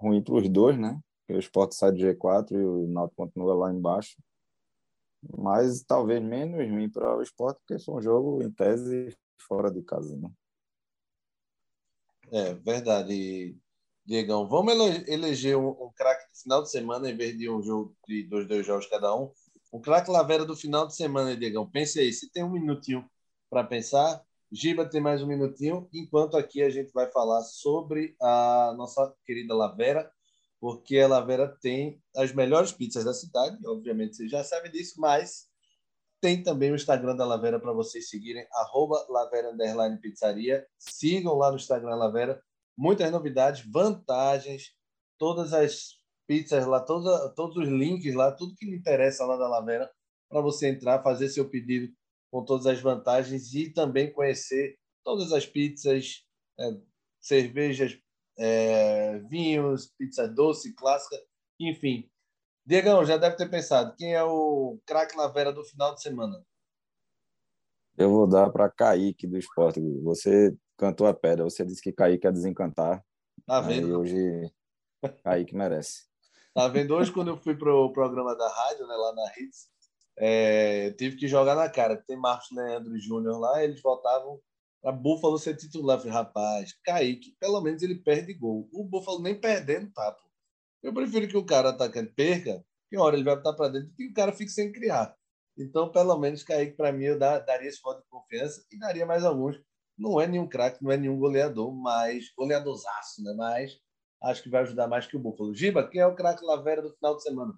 ruim 0.00 0.22
para 0.22 0.34
os 0.34 0.48
dois, 0.48 0.76
né? 0.76 1.00
o 1.30 1.38
Sport 1.38 1.72
sai 1.72 1.92
do 1.92 1.98
G4 1.98 2.52
e 2.52 2.56
o 2.56 2.88
Náutico 2.88 3.24
continua 3.24 3.54
lá 3.54 3.72
embaixo. 3.72 4.16
Mas 5.36 5.84
talvez 5.84 6.22
menos 6.22 6.68
ruim 6.68 6.90
para 6.90 7.16
o 7.16 7.22
Sport, 7.22 7.58
porque 7.58 7.82
foi 7.84 7.94
um 7.94 8.02
jogo, 8.02 8.42
em 8.42 8.50
tese, 8.50 9.16
fora 9.46 9.70
de 9.70 9.82
casa, 9.82 10.16
né? 10.16 10.30
É, 12.30 12.54
verdade, 12.54 13.56
Diegão. 14.08 14.48
Vamos 14.48 14.72
eleger 15.06 15.58
um, 15.58 15.68
um 15.68 15.92
craque 15.94 16.24
no 16.30 16.40
final 16.40 16.62
de 16.62 16.70
semana 16.70 17.10
em 17.10 17.14
vez 17.14 17.36
de 17.36 17.50
um 17.50 17.62
jogo 17.62 17.94
de 18.08 18.22
dois, 18.22 18.48
dois 18.48 18.64
jogos 18.64 18.86
cada 18.86 19.14
um. 19.14 19.30
O 19.70 19.80
craque 19.80 20.10
Lavera 20.10 20.46
do 20.46 20.56
final 20.56 20.86
de 20.86 20.96
semana, 20.96 21.36
Diegão. 21.36 21.70
Pense 21.70 22.00
aí, 22.00 22.10
se 22.10 22.32
tem 22.32 22.42
um 22.42 22.50
minutinho 22.50 23.06
para 23.50 23.62
pensar, 23.62 24.22
Giba 24.50 24.86
tem 24.86 24.98
mais 24.98 25.22
um 25.22 25.26
minutinho, 25.26 25.86
enquanto 25.92 26.38
aqui 26.38 26.62
a 26.62 26.70
gente 26.70 26.90
vai 26.90 27.10
falar 27.10 27.42
sobre 27.42 28.16
a 28.18 28.72
nossa 28.78 29.14
querida 29.26 29.54
Lavera, 29.54 30.10
porque 30.58 30.98
a 30.98 31.06
Lavera 31.06 31.46
tem 31.60 32.02
as 32.16 32.32
melhores 32.32 32.72
pizzas 32.72 33.04
da 33.04 33.12
cidade, 33.12 33.58
obviamente 33.66 34.16
vocês 34.16 34.30
já 34.30 34.42
sabem 34.42 34.72
disso, 34.72 34.94
mas 34.98 35.48
tem 36.18 36.42
também 36.42 36.72
o 36.72 36.74
Instagram 36.74 37.14
da 37.14 37.26
Lavera 37.26 37.60
para 37.60 37.74
vocês 37.74 38.08
seguirem, 38.08 38.46
arroba 38.52 39.06
Lavera 39.10 39.54
Pizzaria. 40.00 40.66
Sigam 40.78 41.34
lá 41.34 41.50
no 41.50 41.56
Instagram 41.56 41.94
Lavera. 41.94 42.42
Muitas 42.78 43.10
novidades, 43.10 43.68
vantagens, 43.68 44.72
todas 45.18 45.52
as 45.52 45.98
pizzas 46.28 46.64
lá, 46.64 46.78
todos, 46.78 47.34
todos 47.34 47.56
os 47.56 47.68
links 47.68 48.14
lá, 48.14 48.30
tudo 48.30 48.54
que 48.54 48.64
lhe 48.64 48.76
interessa 48.76 49.26
lá 49.26 49.36
da 49.36 49.48
Lavera, 49.48 49.90
para 50.28 50.40
você 50.40 50.68
entrar, 50.68 51.02
fazer 51.02 51.28
seu 51.28 51.50
pedido 51.50 51.92
com 52.30 52.44
todas 52.44 52.66
as 52.66 52.80
vantagens 52.80 53.52
e 53.52 53.72
também 53.72 54.12
conhecer 54.12 54.78
todas 55.02 55.32
as 55.32 55.44
pizzas, 55.44 56.24
é, 56.60 56.80
cervejas, 57.20 57.98
é, 58.38 59.18
vinhos, 59.20 59.92
pizza 59.98 60.28
doce, 60.28 60.72
clássica, 60.76 61.16
enfim. 61.58 62.08
Diegão, 62.64 63.04
já 63.04 63.16
deve 63.16 63.34
ter 63.34 63.50
pensado, 63.50 63.96
quem 63.96 64.14
é 64.14 64.22
o 64.22 64.78
craque 64.86 65.16
Lavera 65.16 65.52
do 65.52 65.64
final 65.64 65.96
de 65.96 66.02
semana? 66.02 66.46
Eu 67.96 68.10
vou 68.10 68.28
dar 68.28 68.50
para 68.50 68.70
Kaique 68.70 69.26
do 69.26 69.36
esporte. 69.36 69.80
Você 70.02 70.56
cantou 70.78 71.06
a 71.06 71.12
pedra, 71.12 71.44
você 71.44 71.64
disse 71.64 71.82
que 71.82 71.92
Kaique 71.92 72.26
ia 72.26 72.32
desencantar. 72.32 73.04
Tá 73.44 73.60
vendo? 73.60 73.88
E 73.88 73.92
hoje 73.92 74.52
Kaique 75.24 75.54
merece. 75.54 76.06
Tá 76.54 76.68
vendo? 76.68 76.94
Hoje, 76.94 77.12
quando 77.12 77.28
eu 77.28 77.36
fui 77.36 77.56
pro 77.56 77.92
programa 77.92 78.34
da 78.36 78.48
rádio, 78.48 78.86
né, 78.86 78.94
lá 78.94 79.14
na 79.14 79.32
Hits, 79.36 79.68
é, 80.16 80.90
tive 80.92 81.16
que 81.16 81.28
jogar 81.28 81.54
na 81.54 81.68
cara. 81.68 81.96
Tem 81.96 82.16
Marcos 82.16 82.48
Leandro 82.52 82.98
Júnior 82.98 83.38
lá, 83.38 83.62
eles 83.62 83.82
votavam 83.82 84.40
para 84.80 84.92
Búfalo 84.92 85.38
ser 85.38 85.56
titular. 85.56 85.98
Falei, 85.98 86.12
rapaz, 86.12 86.72
Kaique, 86.84 87.36
pelo 87.38 87.60
menos 87.60 87.82
ele 87.82 87.96
perde 87.96 88.32
gol. 88.34 88.68
O 88.72 88.84
Búfalo 88.84 89.20
nem 89.20 89.38
perdendo 89.38 89.90
tá, 89.92 90.12
pô. 90.12 90.28
Eu 90.82 90.94
prefiro 90.94 91.26
que 91.26 91.36
o 91.36 91.44
cara 91.44 91.70
atacante 91.70 92.12
perca, 92.14 92.64
que 92.88 92.96
hora 92.96 93.16
ele 93.16 93.24
vai 93.24 93.36
botar 93.36 93.52
para 93.52 93.68
dentro, 93.68 93.92
que 93.96 94.06
o 94.06 94.14
cara 94.14 94.32
fique 94.32 94.50
sem 94.50 94.72
criar. 94.72 95.14
Então, 95.56 95.90
pelo 95.90 96.16
menos, 96.18 96.44
Kaique, 96.44 96.76
para 96.76 96.92
mim, 96.92 97.04
eu 97.04 97.18
daria 97.18 97.68
esse 97.68 97.80
voto 97.82 98.00
de 98.00 98.08
confiança 98.08 98.64
e 98.70 98.78
daria 98.78 99.04
mais 99.04 99.24
alguns. 99.24 99.56
Não 99.98 100.20
é 100.20 100.26
nenhum 100.26 100.48
craque, 100.48 100.82
não 100.82 100.92
é 100.92 100.96
nenhum 100.96 101.18
goleador, 101.18 101.74
mas 101.74 102.32
goleadorzaço, 102.36 103.22
né? 103.22 103.34
Mas 103.36 103.78
acho 104.22 104.42
que 104.42 104.48
vai 104.48 104.62
ajudar 104.62 104.86
mais 104.86 105.06
que 105.06 105.16
o 105.16 105.20
Búfalo. 105.20 105.54
Giba, 105.54 105.88
quem 105.88 106.00
é 106.00 106.06
o 106.06 106.14
craque 106.14 106.44
Lavera 106.44 106.80
do 106.80 106.94
final 106.94 107.16
de 107.16 107.22
semana? 107.22 107.52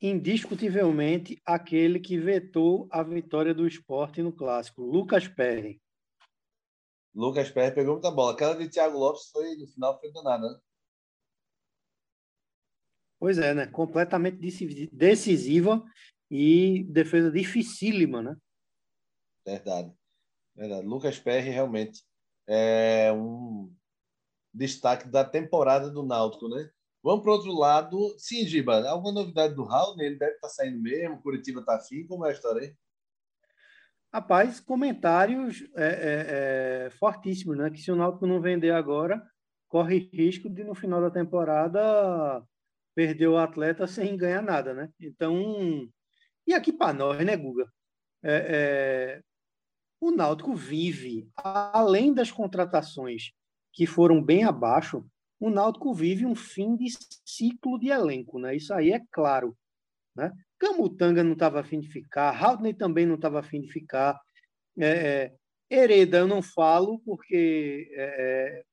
Indiscutivelmente, 0.00 1.40
aquele 1.44 2.00
que 2.00 2.18
vetou 2.18 2.88
a 2.90 3.02
vitória 3.02 3.52
do 3.52 3.66
esporte 3.66 4.22
no 4.22 4.32
clássico, 4.32 4.82
Lucas 4.82 5.28
Perry. 5.28 5.78
Lucas 7.14 7.50
Perry 7.50 7.74
pegou 7.74 7.94
muita 7.94 8.10
bola. 8.10 8.32
Aquela 8.32 8.56
de 8.56 8.68
Thiago 8.70 8.96
Lopes 8.96 9.28
foi, 9.30 9.56
no 9.56 9.66
final, 9.66 10.00
foi 10.00 10.10
danada, 10.10 10.48
né? 10.48 10.58
Pois 13.18 13.36
é, 13.36 13.52
né? 13.52 13.66
Completamente 13.66 14.38
decisiva 14.90 15.84
e 16.30 16.84
defesa 16.84 17.30
dificílima, 17.30 18.22
né? 18.22 18.36
Verdade. 19.44 19.92
Verdade. 20.60 20.86
Lucas 20.86 21.18
Perry 21.18 21.48
realmente 21.48 22.02
é 22.46 23.10
um 23.14 23.74
destaque 24.52 25.08
da 25.08 25.24
temporada 25.24 25.90
do 25.90 26.04
Náutico, 26.04 26.50
né? 26.50 26.68
Vamos 27.02 27.22
para 27.22 27.30
o 27.30 27.34
outro 27.34 27.52
lado. 27.54 28.14
Sim, 28.18 28.46
Giba, 28.46 28.86
alguma 28.86 29.10
novidade 29.10 29.54
do 29.54 29.64
Raul? 29.64 29.98
Ele 29.98 30.18
deve 30.18 30.34
estar 30.34 30.48
tá 30.48 30.52
saindo 30.52 30.78
mesmo, 30.78 31.22
Curitiba 31.22 31.60
está 31.60 31.76
afim. 31.76 32.06
Como 32.06 32.26
é 32.26 32.28
a 32.28 32.32
história 32.32 32.60
aí? 32.60 32.76
Rapaz, 34.12 34.60
comentários 34.60 35.66
é, 35.74 35.86
é, 35.86 36.86
é, 36.86 36.90
fortíssimos, 36.90 37.56
né? 37.56 37.70
Que 37.70 37.80
se 37.80 37.90
o 37.90 37.96
Náutico 37.96 38.26
não 38.26 38.42
vender 38.42 38.72
agora, 38.72 39.26
corre 39.66 40.10
risco 40.12 40.50
de 40.50 40.62
no 40.62 40.74
final 40.74 41.00
da 41.00 41.10
temporada 41.10 42.44
perder 42.94 43.28
o 43.28 43.38
atleta 43.38 43.86
sem 43.86 44.14
ganhar 44.14 44.42
nada, 44.42 44.74
né? 44.74 44.90
Então, 45.00 45.88
e 46.46 46.52
aqui 46.52 46.70
para 46.70 46.92
nós, 46.92 47.24
né, 47.24 47.34
Guga? 47.34 47.66
É, 48.22 48.34
é, 48.34 49.22
o 50.00 50.10
Náutico 50.10 50.54
vive, 50.54 51.28
além 51.36 52.14
das 52.14 52.30
contratações 52.30 53.32
que 53.72 53.86
foram 53.86 54.22
bem 54.22 54.44
abaixo, 54.44 55.04
o 55.38 55.50
Náutico 55.50 55.92
vive 55.92 56.24
um 56.26 56.34
fim 56.34 56.76
de 56.76 56.88
ciclo 57.24 57.78
de 57.78 57.88
elenco, 57.88 58.38
né? 58.38 58.56
Isso 58.56 58.72
aí 58.72 58.92
é 58.92 59.00
claro, 59.12 59.56
né? 60.16 60.32
Camutanga 60.58 61.22
não 61.22 61.32
estava 61.32 61.60
afim 61.60 61.80
de 61.80 61.88
ficar, 61.88 62.30
Haldney 62.30 62.74
também 62.74 63.06
não 63.06 63.14
estava 63.14 63.40
afim 63.40 63.60
de 63.60 63.68
ficar, 63.68 64.20
é, 64.78 64.86
é, 64.88 65.32
Hereda 65.70 66.18
eu 66.18 66.26
não 66.26 66.42
falo 66.42 67.00
porque 67.00 67.90
é, 67.92 68.02
é, 68.58 68.64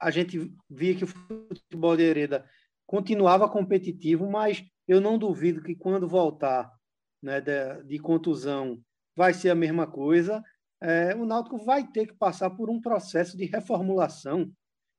a 0.00 0.10
gente 0.10 0.52
via 0.68 0.94
que 0.94 1.04
o 1.04 1.08
futebol 1.08 1.96
de 1.96 2.02
Hereda 2.02 2.48
continuava 2.86 3.48
competitivo, 3.48 4.30
mas 4.30 4.64
eu 4.86 5.00
não 5.00 5.18
duvido 5.18 5.62
que 5.62 5.74
quando 5.74 6.08
voltar 6.08 6.70
né, 7.22 7.40
de, 7.40 7.82
de 7.84 7.98
contusão 7.98 8.80
vai 9.16 9.34
ser 9.34 9.50
a 9.50 9.54
mesma 9.54 9.86
coisa. 9.86 10.42
É, 10.82 11.14
o 11.14 11.26
Náutico 11.26 11.58
vai 11.58 11.86
ter 11.86 12.06
que 12.06 12.14
passar 12.14 12.50
por 12.50 12.70
um 12.70 12.80
processo 12.80 13.36
de 13.36 13.44
reformulação 13.44 14.50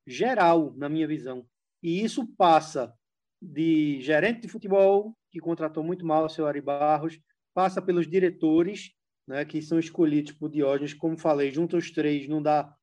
geral, 0.06 0.74
na 0.76 0.88
minha 0.88 1.08
visão. 1.08 1.46
E 1.82 2.04
isso 2.04 2.26
passa 2.38 2.94
de 3.42 4.00
gerente 4.02 4.42
de 4.42 4.48
futebol, 4.48 5.16
que 5.32 5.40
contratou 5.40 5.84
muito 5.84 6.06
mal 6.06 6.26
o 6.26 6.30
seu 6.30 6.46
Ari 6.46 6.62
Barros, 6.62 7.20
passa 7.54 7.82
pelos 7.82 8.08
diretores, 8.08 8.92
né, 9.28 9.46
que 9.46 9.62
são 9.62 9.80
escolhidos 9.80 10.34
por 10.34 10.50
Diógenes, 10.50 10.94
como 10.94 11.18
falei, 11.18 11.52
juntam 11.52 11.80
os 11.80 11.90
três, 11.90 12.28
não 12.28 12.42
dá. 12.42 12.76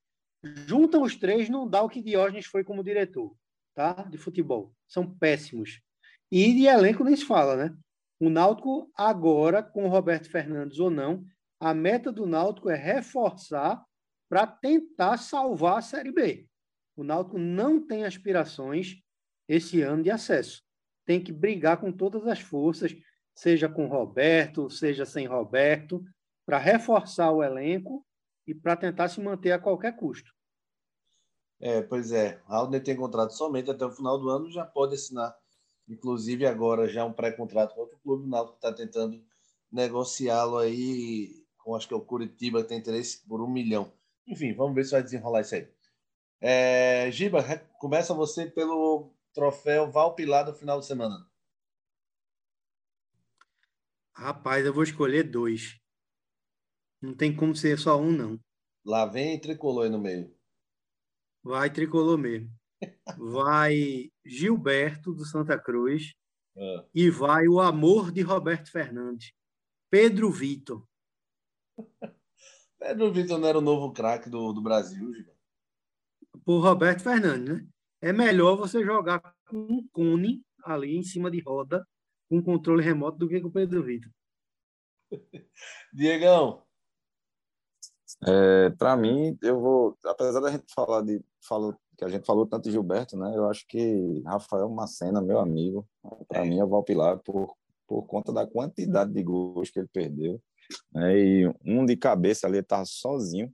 Juntam 0.42 1.02
os 1.02 1.16
três, 1.16 1.48
não 1.48 1.68
dá 1.68 1.82
o 1.82 1.88
que 1.88 2.02
Diógenes 2.02 2.46
foi 2.46 2.64
como 2.64 2.82
diretor, 2.82 3.34
tá? 3.74 3.92
De 4.02 4.16
futebol. 4.16 4.72
São 4.86 5.08
péssimos. 5.08 5.80
E 6.30 6.52
de 6.54 6.66
elenco 6.66 7.04
nem 7.04 7.16
se 7.16 7.24
fala, 7.24 7.56
né? 7.56 7.76
O 8.20 8.28
Náutico, 8.28 8.90
agora, 8.94 9.62
com 9.62 9.84
o 9.84 9.88
Roberto 9.88 10.30
Fernandes 10.30 10.78
ou 10.78 10.90
não, 10.90 11.24
a 11.60 11.74
meta 11.74 12.12
do 12.12 12.26
Náutico 12.26 12.70
é 12.70 12.76
reforçar 12.76 13.84
para 14.28 14.46
tentar 14.46 15.16
salvar 15.16 15.78
a 15.78 15.82
Série 15.82 16.12
B. 16.12 16.46
O 16.96 17.02
Náutico 17.02 17.38
não 17.38 17.84
tem 17.84 18.04
aspirações 18.04 18.96
esse 19.48 19.82
ano 19.82 20.02
de 20.02 20.10
acesso. 20.10 20.62
Tem 21.06 21.22
que 21.22 21.32
brigar 21.32 21.80
com 21.80 21.90
todas 21.90 22.26
as 22.26 22.40
forças, 22.40 22.94
seja 23.34 23.68
com 23.68 23.86
Roberto, 23.86 24.68
seja 24.68 25.06
sem 25.06 25.26
Roberto, 25.26 26.04
para 26.44 26.58
reforçar 26.58 27.30
o 27.30 27.42
elenco 27.42 28.06
e 28.46 28.54
para 28.54 28.76
tentar 28.76 29.08
se 29.08 29.20
manter 29.20 29.52
a 29.52 29.58
qualquer 29.58 29.96
custo. 29.96 30.32
É, 31.60 31.82
pois 31.82 32.12
é. 32.12 32.40
Alder 32.46 32.82
tem 32.82 32.96
contrato 32.96 33.32
somente 33.32 33.70
até 33.70 33.84
o 33.84 33.90
final 33.90 34.18
do 34.18 34.28
ano, 34.28 34.50
já 34.50 34.64
pode 34.64 34.94
assinar 34.94 35.34
Inclusive, 35.88 36.44
agora 36.44 36.86
já 36.86 37.04
um 37.04 37.12
pré-contrato 37.12 37.74
com 37.74 37.80
outro 37.80 37.98
clube, 38.00 38.24
o 38.24 38.28
Náutico 38.28 38.56
está 38.56 38.72
tentando 38.72 39.24
negociá-lo 39.72 40.58
aí 40.58 41.46
com, 41.68 41.76
acho 41.76 41.86
que 41.86 41.92
é 41.92 41.96
o 41.96 42.00
Curitiba, 42.00 42.62
que 42.62 42.68
tem 42.70 42.78
interesse 42.78 43.26
por 43.28 43.42
um 43.42 43.46
milhão. 43.46 43.92
Enfim, 44.26 44.54
vamos 44.54 44.74
ver 44.74 44.84
se 44.84 44.92
vai 44.92 45.02
desenrolar 45.02 45.42
isso 45.42 45.54
aí. 45.54 45.70
É, 46.40 47.10
Giba, 47.10 47.42
começa 47.78 48.14
você 48.14 48.50
pelo 48.50 49.12
troféu 49.34 49.90
Valpilar 49.90 50.46
do 50.46 50.54
final 50.54 50.80
de 50.80 50.86
semana. 50.86 51.28
Rapaz, 54.16 54.64
eu 54.64 54.72
vou 54.72 54.82
escolher 54.82 55.24
dois. 55.24 55.78
Não 57.02 57.14
tem 57.14 57.36
como 57.36 57.54
ser 57.54 57.78
só 57.78 58.00
um, 58.00 58.12
não. 58.12 58.40
Lá 58.82 59.04
vem 59.04 59.38
tricolor 59.38 59.84
aí 59.84 59.90
no 59.90 59.98
meio. 59.98 60.34
Vai 61.44 61.70
tricolor 61.70 62.16
mesmo 62.16 62.50
vai 63.18 64.10
Gilberto 64.24 65.12
do 65.12 65.24
Santa 65.26 65.58
Cruz 65.60 66.14
é. 66.56 66.84
e 66.94 67.10
vai 67.10 67.46
o 67.46 67.60
amor 67.60 68.10
de 68.10 68.22
Roberto 68.22 68.70
Fernandes, 68.70 69.32
Pedro 69.90 70.30
Vitor. 70.30 70.87
Pedro 72.78 73.12
Vitor 73.12 73.38
não 73.38 73.48
era 73.48 73.58
o 73.58 73.62
novo 73.62 73.92
craque 73.92 74.30
do, 74.30 74.52
do 74.52 74.60
Brasil, 74.60 75.12
Gil? 75.12 75.32
Por 76.44 76.60
Roberto 76.60 77.02
Fernandes, 77.02 77.48
né? 77.48 77.68
É 78.00 78.12
melhor 78.12 78.56
você 78.56 78.84
jogar 78.84 79.20
com 79.48 79.56
um 79.56 79.88
cone 79.92 80.42
ali 80.64 80.96
em 80.96 81.02
cima 81.02 81.30
de 81.30 81.40
roda, 81.40 81.86
com 82.28 82.42
controle 82.42 82.82
remoto, 82.82 83.18
do 83.18 83.28
que 83.28 83.40
com 83.40 83.48
o 83.48 83.52
Pedro 83.52 83.82
Vitor. 83.82 84.10
Diegão. 85.92 86.62
É, 88.26 88.70
para 88.70 88.96
mim, 88.96 89.36
eu 89.42 89.60
vou, 89.60 89.98
apesar 90.04 90.40
da 90.40 90.50
gente 90.50 90.64
falar 90.72 91.02
de 91.02 91.22
falou 91.40 91.74
que 91.96 92.04
a 92.04 92.08
gente 92.08 92.24
falou 92.24 92.46
tanto 92.46 92.64
de 92.64 92.70
Gilberto, 92.70 93.16
né? 93.16 93.36
Eu 93.36 93.48
acho 93.48 93.66
que 93.66 94.22
Rafael 94.24 94.68
Macena, 94.70 95.20
meu 95.20 95.40
amigo, 95.40 95.86
para 96.28 96.44
mim 96.44 96.60
é 96.60 96.64
o 96.64 96.68
Valpilar 96.68 97.18
por, 97.18 97.56
por 97.88 98.06
conta 98.06 98.32
da 98.32 98.46
quantidade 98.46 99.12
de 99.12 99.22
gols 99.22 99.68
que 99.68 99.80
ele 99.80 99.88
perdeu. 99.92 100.40
Né? 100.92 101.18
E 101.18 101.54
um 101.64 101.84
de 101.84 101.96
cabeça 101.96 102.46
ali 102.46 102.58
estava 102.58 102.84
sozinho. 102.84 103.52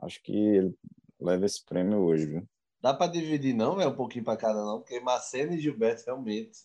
Acho 0.00 0.22
que 0.22 0.32
ele 0.32 0.74
leva 1.20 1.46
esse 1.46 1.64
prêmio 1.64 1.98
hoje, 1.98 2.26
viu? 2.26 2.48
Dá 2.80 2.94
para 2.94 3.10
dividir, 3.10 3.54
não? 3.54 3.80
É 3.80 3.86
um 3.86 3.94
pouquinho 3.94 4.24
para 4.24 4.36
cada, 4.36 4.64
não? 4.64 4.78
Porque 4.80 5.00
Macena 5.00 5.54
e 5.54 5.60
Gilberto, 5.60 6.04
realmente. 6.06 6.60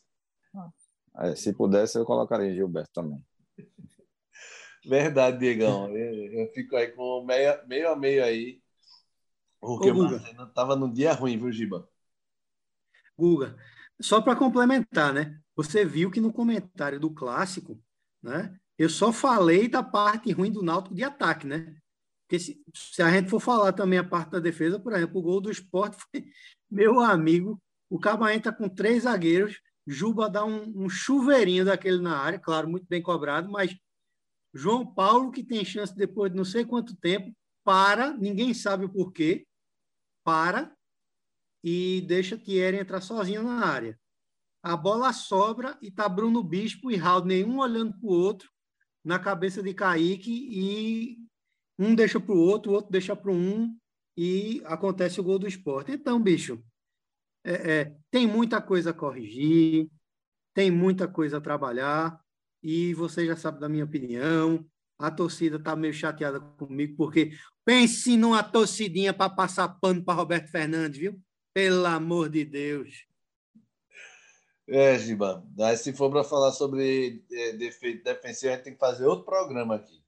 É, 1.18 1.36
se 1.36 1.54
pudesse, 1.54 1.98
eu 1.98 2.06
colocaria 2.06 2.54
Gilberto 2.54 2.92
também. 2.94 3.24
Verdade, 4.86 5.40
Diegão. 5.40 5.90
Eu, 5.90 6.32
eu 6.34 6.52
fico 6.54 6.76
aí 6.76 6.92
com 6.92 7.24
meio, 7.26 7.68
meio 7.68 7.90
a 7.90 7.96
meio 7.96 8.24
aí. 8.24 8.62
Porque 9.60 9.90
Ô, 9.90 9.94
o 9.94 9.98
Marcelo 10.04 10.44
estava 10.44 10.76
no 10.76 10.92
dia 10.92 11.14
ruim, 11.14 11.38
viu, 11.38 11.52
Giba? 11.52 11.88
Guga, 13.18 13.56
só 14.02 14.22
para 14.22 14.36
complementar, 14.36 15.14
né? 15.14 15.40
Você 15.56 15.86
viu 15.86 16.12
que 16.12 16.20
no 16.20 16.34
comentário 16.34 17.00
do 17.00 17.14
clássico, 17.14 17.82
né? 18.22 18.60
Eu 18.84 18.90
só 18.90 19.14
falei 19.14 19.70
da 19.70 19.82
parte 19.82 20.30
ruim 20.34 20.52
do 20.52 20.62
Náutico 20.62 20.94
de 20.94 21.06
ataque, 21.06 21.48
né? 21.48 21.74
Porque 22.28 22.38
se, 22.38 22.62
se 22.76 23.02
a 23.02 23.10
gente 23.10 23.30
for 23.30 23.40
falar 23.40 23.72
também 23.72 23.98
a 23.98 24.04
parte 24.04 24.32
da 24.32 24.40
defesa, 24.40 24.78
por 24.78 24.92
exemplo, 24.92 25.20
o 25.20 25.24
gol 25.24 25.40
do 25.40 25.50
esporte 25.50 25.96
foi 25.96 26.26
meu 26.70 27.00
amigo, 27.00 27.62
o 27.90 27.98
Cabaém 27.98 28.40
está 28.40 28.52
com 28.52 28.68
três 28.68 29.04
zagueiros, 29.04 29.58
Juba 29.88 30.30
dá 30.30 30.44
um, 30.44 30.84
um, 30.84 30.90
chuveirinho 30.90 31.64
daquele 31.64 32.02
na 32.02 32.18
área, 32.18 32.38
claro, 32.38 32.70
muito 32.70 32.86
bem 32.90 33.02
cobrado, 33.02 33.50
mas 33.50 33.74
João 34.54 34.86
Paulo, 34.86 35.32
que 35.32 35.46
tem 35.46 35.64
chance 35.64 35.96
depois 35.96 36.30
de 36.30 36.38
não 36.38 36.44
sei 36.44 36.66
quanto 36.66 36.94
tempo, 36.98 37.34
para, 37.64 38.12
ninguém 38.18 38.54
sabe 38.54 38.84
o 38.84 38.90
porquê, 38.90 39.48
para 40.26 40.76
e 41.64 42.02
deixa 42.06 42.38
Thierry 42.38 42.80
entrar 42.80 43.00
sozinho 43.00 43.44
na 43.44 43.66
área. 43.66 43.98
A 44.62 44.76
bola 44.76 45.14
sobra 45.14 45.78
e 45.82 45.90
tá 45.90 46.10
Bruno 46.10 46.44
Bispo 46.44 46.92
e 46.92 46.98
Raul, 46.98 47.24
nenhum 47.24 47.60
olhando 47.60 47.94
para 47.98 48.10
o 48.10 48.12
outro, 48.12 48.53
na 49.04 49.20
cabeça 49.20 49.62
de 49.62 49.74
Kaique, 49.74 50.32
e 50.32 51.18
um 51.78 51.94
deixa 51.94 52.20
para 52.20 52.34
o 52.34 52.40
outro, 52.40 52.72
o 52.72 52.76
outro 52.76 52.92
deixa 52.92 53.16
para 53.16 53.32
um, 53.32 53.78
e 54.18 54.62
acontece 54.66 55.20
o 55.20 55.24
gol 55.24 55.40
do 55.40 55.48
esporte. 55.48 55.92
Então, 55.92 56.22
bicho, 56.22 56.64
é, 57.44 57.54
é, 57.54 57.98
tem 58.10 58.28
muita 58.28 58.62
coisa 58.62 58.92
a 58.92 58.94
corrigir, 58.94 59.90
tem 60.54 60.72
muita 60.72 61.08
coisa 61.08 61.38
a 61.38 61.42
trabalhar, 61.42 62.20
e 62.62 62.94
você 62.94 63.26
já 63.26 63.36
sabe 63.36 63.60
da 63.60 63.68
minha 63.68 63.84
opinião. 63.84 64.66
A 64.98 65.12
torcida 65.12 65.58
está 65.58 65.76
meio 65.76 65.94
chateada 65.94 66.40
comigo, 66.40 66.96
porque 66.96 67.34
pense 67.66 68.16
numa 68.16 68.42
torcidinha 68.42 69.14
para 69.14 69.30
passar 69.30 69.68
pano 69.68 70.04
para 70.04 70.14
Roberto 70.14 70.50
Fernandes, 70.50 71.00
viu? 71.00 71.20
Pelo 71.54 71.86
amor 71.86 72.30
de 72.30 72.46
Deus. 72.46 73.06
É, 74.68 74.98
Giba. 74.98 75.44
Se 75.78 75.94
for 75.94 76.10
para 76.10 76.24
falar 76.24 76.52
sobre 76.52 77.24
é, 77.32 77.52
defeito 77.54 78.04
defensivo, 78.04 78.54
a 78.54 78.56
gente 78.56 78.64
tem 78.64 78.74
que 78.74 78.80
fazer 78.80 79.06
outro 79.06 79.26
programa 79.26 79.76
aqui. 79.76 80.02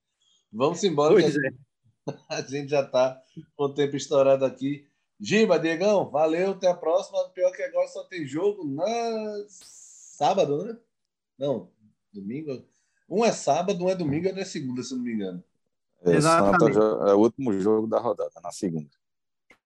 Vamos 0.51 0.83
embora, 0.83 1.13
pois 1.13 1.25
que 1.25 1.37
a, 1.37 1.41
é. 1.41 1.43
gente, 1.43 1.59
a 2.29 2.41
gente 2.41 2.69
já 2.69 2.81
está 2.81 3.21
com 3.55 3.65
o 3.65 3.73
tempo 3.73 3.95
estourado 3.95 4.45
aqui. 4.45 4.87
Giba, 5.19 5.59
Diegão, 5.59 6.09
valeu, 6.09 6.51
até 6.51 6.67
a 6.67 6.75
próxima. 6.75 7.29
Pior 7.29 7.51
que 7.51 7.63
agora 7.63 7.87
só 7.87 8.03
tem 8.05 8.25
jogo 8.25 8.65
na 8.65 8.85
sábado, 9.47 10.63
né? 10.63 10.77
Não, 11.37 11.69
domingo. 12.13 12.65
Um 13.09 13.23
é 13.23 13.31
sábado, 13.31 13.83
um 13.83 13.89
é 13.89 13.95
domingo, 13.95 14.27
outro 14.27 14.41
é 14.41 14.45
segunda, 14.45 14.81
se 14.83 14.95
não 14.95 15.03
me 15.03 15.13
engano. 15.13 15.43
É, 16.03 16.15
Exatamente. 16.15 16.77
É 16.77 17.13
o 17.13 17.19
último 17.19 17.53
jogo 17.59 17.87
da 17.87 17.99
rodada, 17.99 18.31
na 18.41 18.51
segunda. 18.51 18.89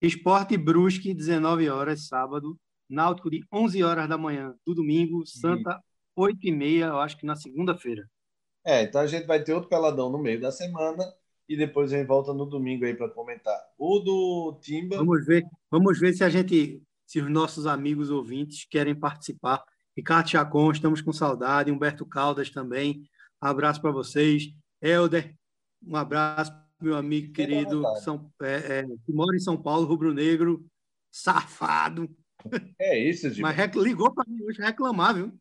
Esporte 0.02 0.58
Brusque, 0.58 1.14
19 1.14 1.70
horas, 1.70 2.08
sábado. 2.08 2.58
Náutico 2.90 3.30
de 3.30 3.46
11 3.52 3.84
horas 3.84 4.10
da 4.10 4.18
manhã 4.18 4.56
do 4.66 4.74
domingo. 4.74 5.26
Santa, 5.26 5.82
8 6.16 6.48
e 6.48 6.52
meia, 6.52 6.86
eu 6.86 7.00
acho 7.00 7.18
que 7.18 7.26
na 7.26 7.36
segunda-feira. 7.36 8.10
É, 8.66 8.84
então 8.84 9.02
a 9.02 9.08
gente 9.08 9.26
vai 9.26 9.44
ter 9.44 9.54
outro 9.54 9.70
peladão 9.70 10.10
no 10.10 10.18
meio 10.18 10.42
da 10.42 10.52
semana 10.52 11.04
e 11.48 11.56
depois 11.56 11.92
a 11.92 11.98
gente 11.98 12.08
volta 12.08 12.34
no 12.34 12.46
domingo 12.46 12.86
aí 12.86 12.94
para 12.94 13.10
comentar. 13.10 13.58
O 13.78 14.00
do 14.00 14.60
Timba. 14.62 14.98
Vamos 14.98 15.26
ver, 15.26 15.44
vamos 15.72 16.00
ver 16.00 16.14
se 16.14 16.24
a 16.24 16.30
gente, 16.30 16.82
se 17.06 17.20
os 17.20 17.30
nossos 17.32 17.66
amigos 17.66 18.10
ouvintes 18.10 18.66
querem 18.70 18.94
participar. 18.94 19.64
Ricardo 19.96 20.30
Chacon, 20.30 20.72
estamos 20.72 21.02
com 21.02 21.12
saudade. 21.12 21.72
Humberto 21.72 22.06
Caldas 22.06 22.50
também. 22.50 23.04
Abraço 23.42 23.82
para 23.82 23.92
vocês. 23.92 24.54
Helder, 24.82 25.36
um 25.86 25.96
abraço, 25.96 26.54
meu 26.82 26.96
amigo 26.96 27.34
querido, 27.34 27.84
São, 27.98 28.32
é, 28.42 28.80
é, 28.80 28.84
que 29.06 29.12
mora 29.12 29.36
em 29.36 29.40
São 29.40 29.62
Paulo, 29.62 29.86
rubro-negro, 29.86 30.66
safado. 31.12 32.10
É 32.80 32.98
isso, 32.98 33.30
Gil. 33.30 33.42
Mas 33.42 33.76
ligou 33.76 34.14
para 34.14 34.24
mim 34.28 34.44
hoje 34.44 34.62
reclamar, 34.62 35.16
viu? 35.16 35.34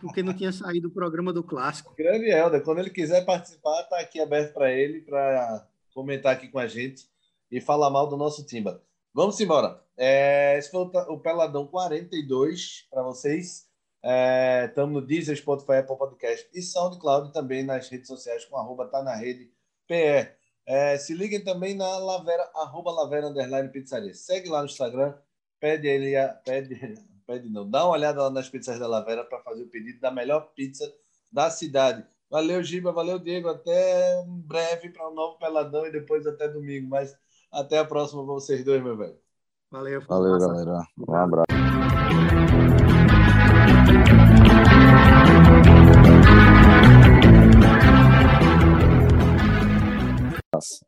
Porque 0.00 0.22
não 0.22 0.34
tinha 0.34 0.52
saído 0.52 0.88
do 0.88 0.94
programa 0.94 1.32
do 1.32 1.42
Clássico. 1.42 1.94
Grande 1.96 2.28
Helder, 2.28 2.62
quando 2.62 2.80
ele 2.80 2.90
quiser 2.90 3.24
participar, 3.24 3.82
está 3.82 3.98
aqui 4.00 4.20
aberto 4.20 4.52
para 4.52 4.72
ele, 4.72 5.00
para 5.02 5.66
comentar 5.94 6.32
aqui 6.32 6.48
com 6.48 6.58
a 6.58 6.66
gente 6.66 7.04
e 7.50 7.60
falar 7.60 7.90
mal 7.90 8.08
do 8.08 8.16
nosso 8.16 8.44
Timba. 8.44 8.82
Vamos 9.14 9.40
embora. 9.40 9.82
É, 9.96 10.58
esse 10.58 10.70
foi 10.70 10.80
o 10.80 11.18
Peladão 11.18 11.66
42 11.66 12.86
para 12.90 13.02
vocês. 13.02 13.66
Estamos 14.68 14.96
é, 14.96 15.00
no 15.00 15.06
Deezer, 15.06 15.36
Spotify, 15.36 15.78
Apple 15.78 15.96
Podcast 15.96 16.48
e 16.52 16.60
SoundCloud 16.60 17.32
também 17.32 17.64
nas 17.64 17.88
redes 17.88 18.06
sociais 18.06 18.44
com 18.44 18.56
arroba 18.56 18.86
tá 18.86 19.02
na 19.02 19.14
rede 19.16 19.50
PR. 19.88 20.36
É, 20.66 20.98
se 20.98 21.14
liguem 21.14 21.42
também 21.42 21.74
na 21.74 21.98
Lavera, 21.98 22.50
arroba 22.54 22.90
Lavera 22.92 23.28
Underline 23.28 23.68
Pizzaria. 23.70 24.12
Segue 24.14 24.48
lá 24.48 24.60
no 24.60 24.66
Instagram, 24.66 25.14
pede 25.60 25.88
ele, 25.88 26.16
a, 26.16 26.28
pede, 26.28 26.78
pede 27.26 27.48
não, 27.50 27.68
dá 27.68 27.84
uma 27.84 27.94
olhada 27.94 28.22
lá 28.22 28.30
nas 28.30 28.48
pizzas 28.48 28.78
da 28.78 28.86
Lavera 28.86 29.24
para 29.24 29.42
fazer 29.42 29.64
o 29.64 29.68
pedido 29.68 30.00
da 30.00 30.10
melhor 30.10 30.52
pizza 30.54 30.90
da 31.32 31.50
cidade. 31.50 32.06
Valeu, 32.30 32.62
Giba, 32.62 32.92
valeu, 32.92 33.18
Diego. 33.18 33.48
Até 33.48 34.20
um 34.26 34.40
breve 34.40 34.90
para 34.90 35.08
um 35.08 35.14
novo 35.14 35.38
peladão 35.38 35.86
e 35.86 35.92
depois 35.92 36.26
até 36.26 36.48
domingo. 36.48 36.88
Mas 36.88 37.16
até 37.52 37.78
a 37.78 37.84
próxima, 37.84 38.22
vocês 38.24 38.64
dois, 38.64 38.82
meu 38.82 38.96
velho. 38.96 39.16
Valeu, 39.70 40.00
valeu 40.06 40.38
galera. 40.38 40.80
Um 41.08 41.14
abraço. 41.14 41.46
Nossa. 50.52 50.85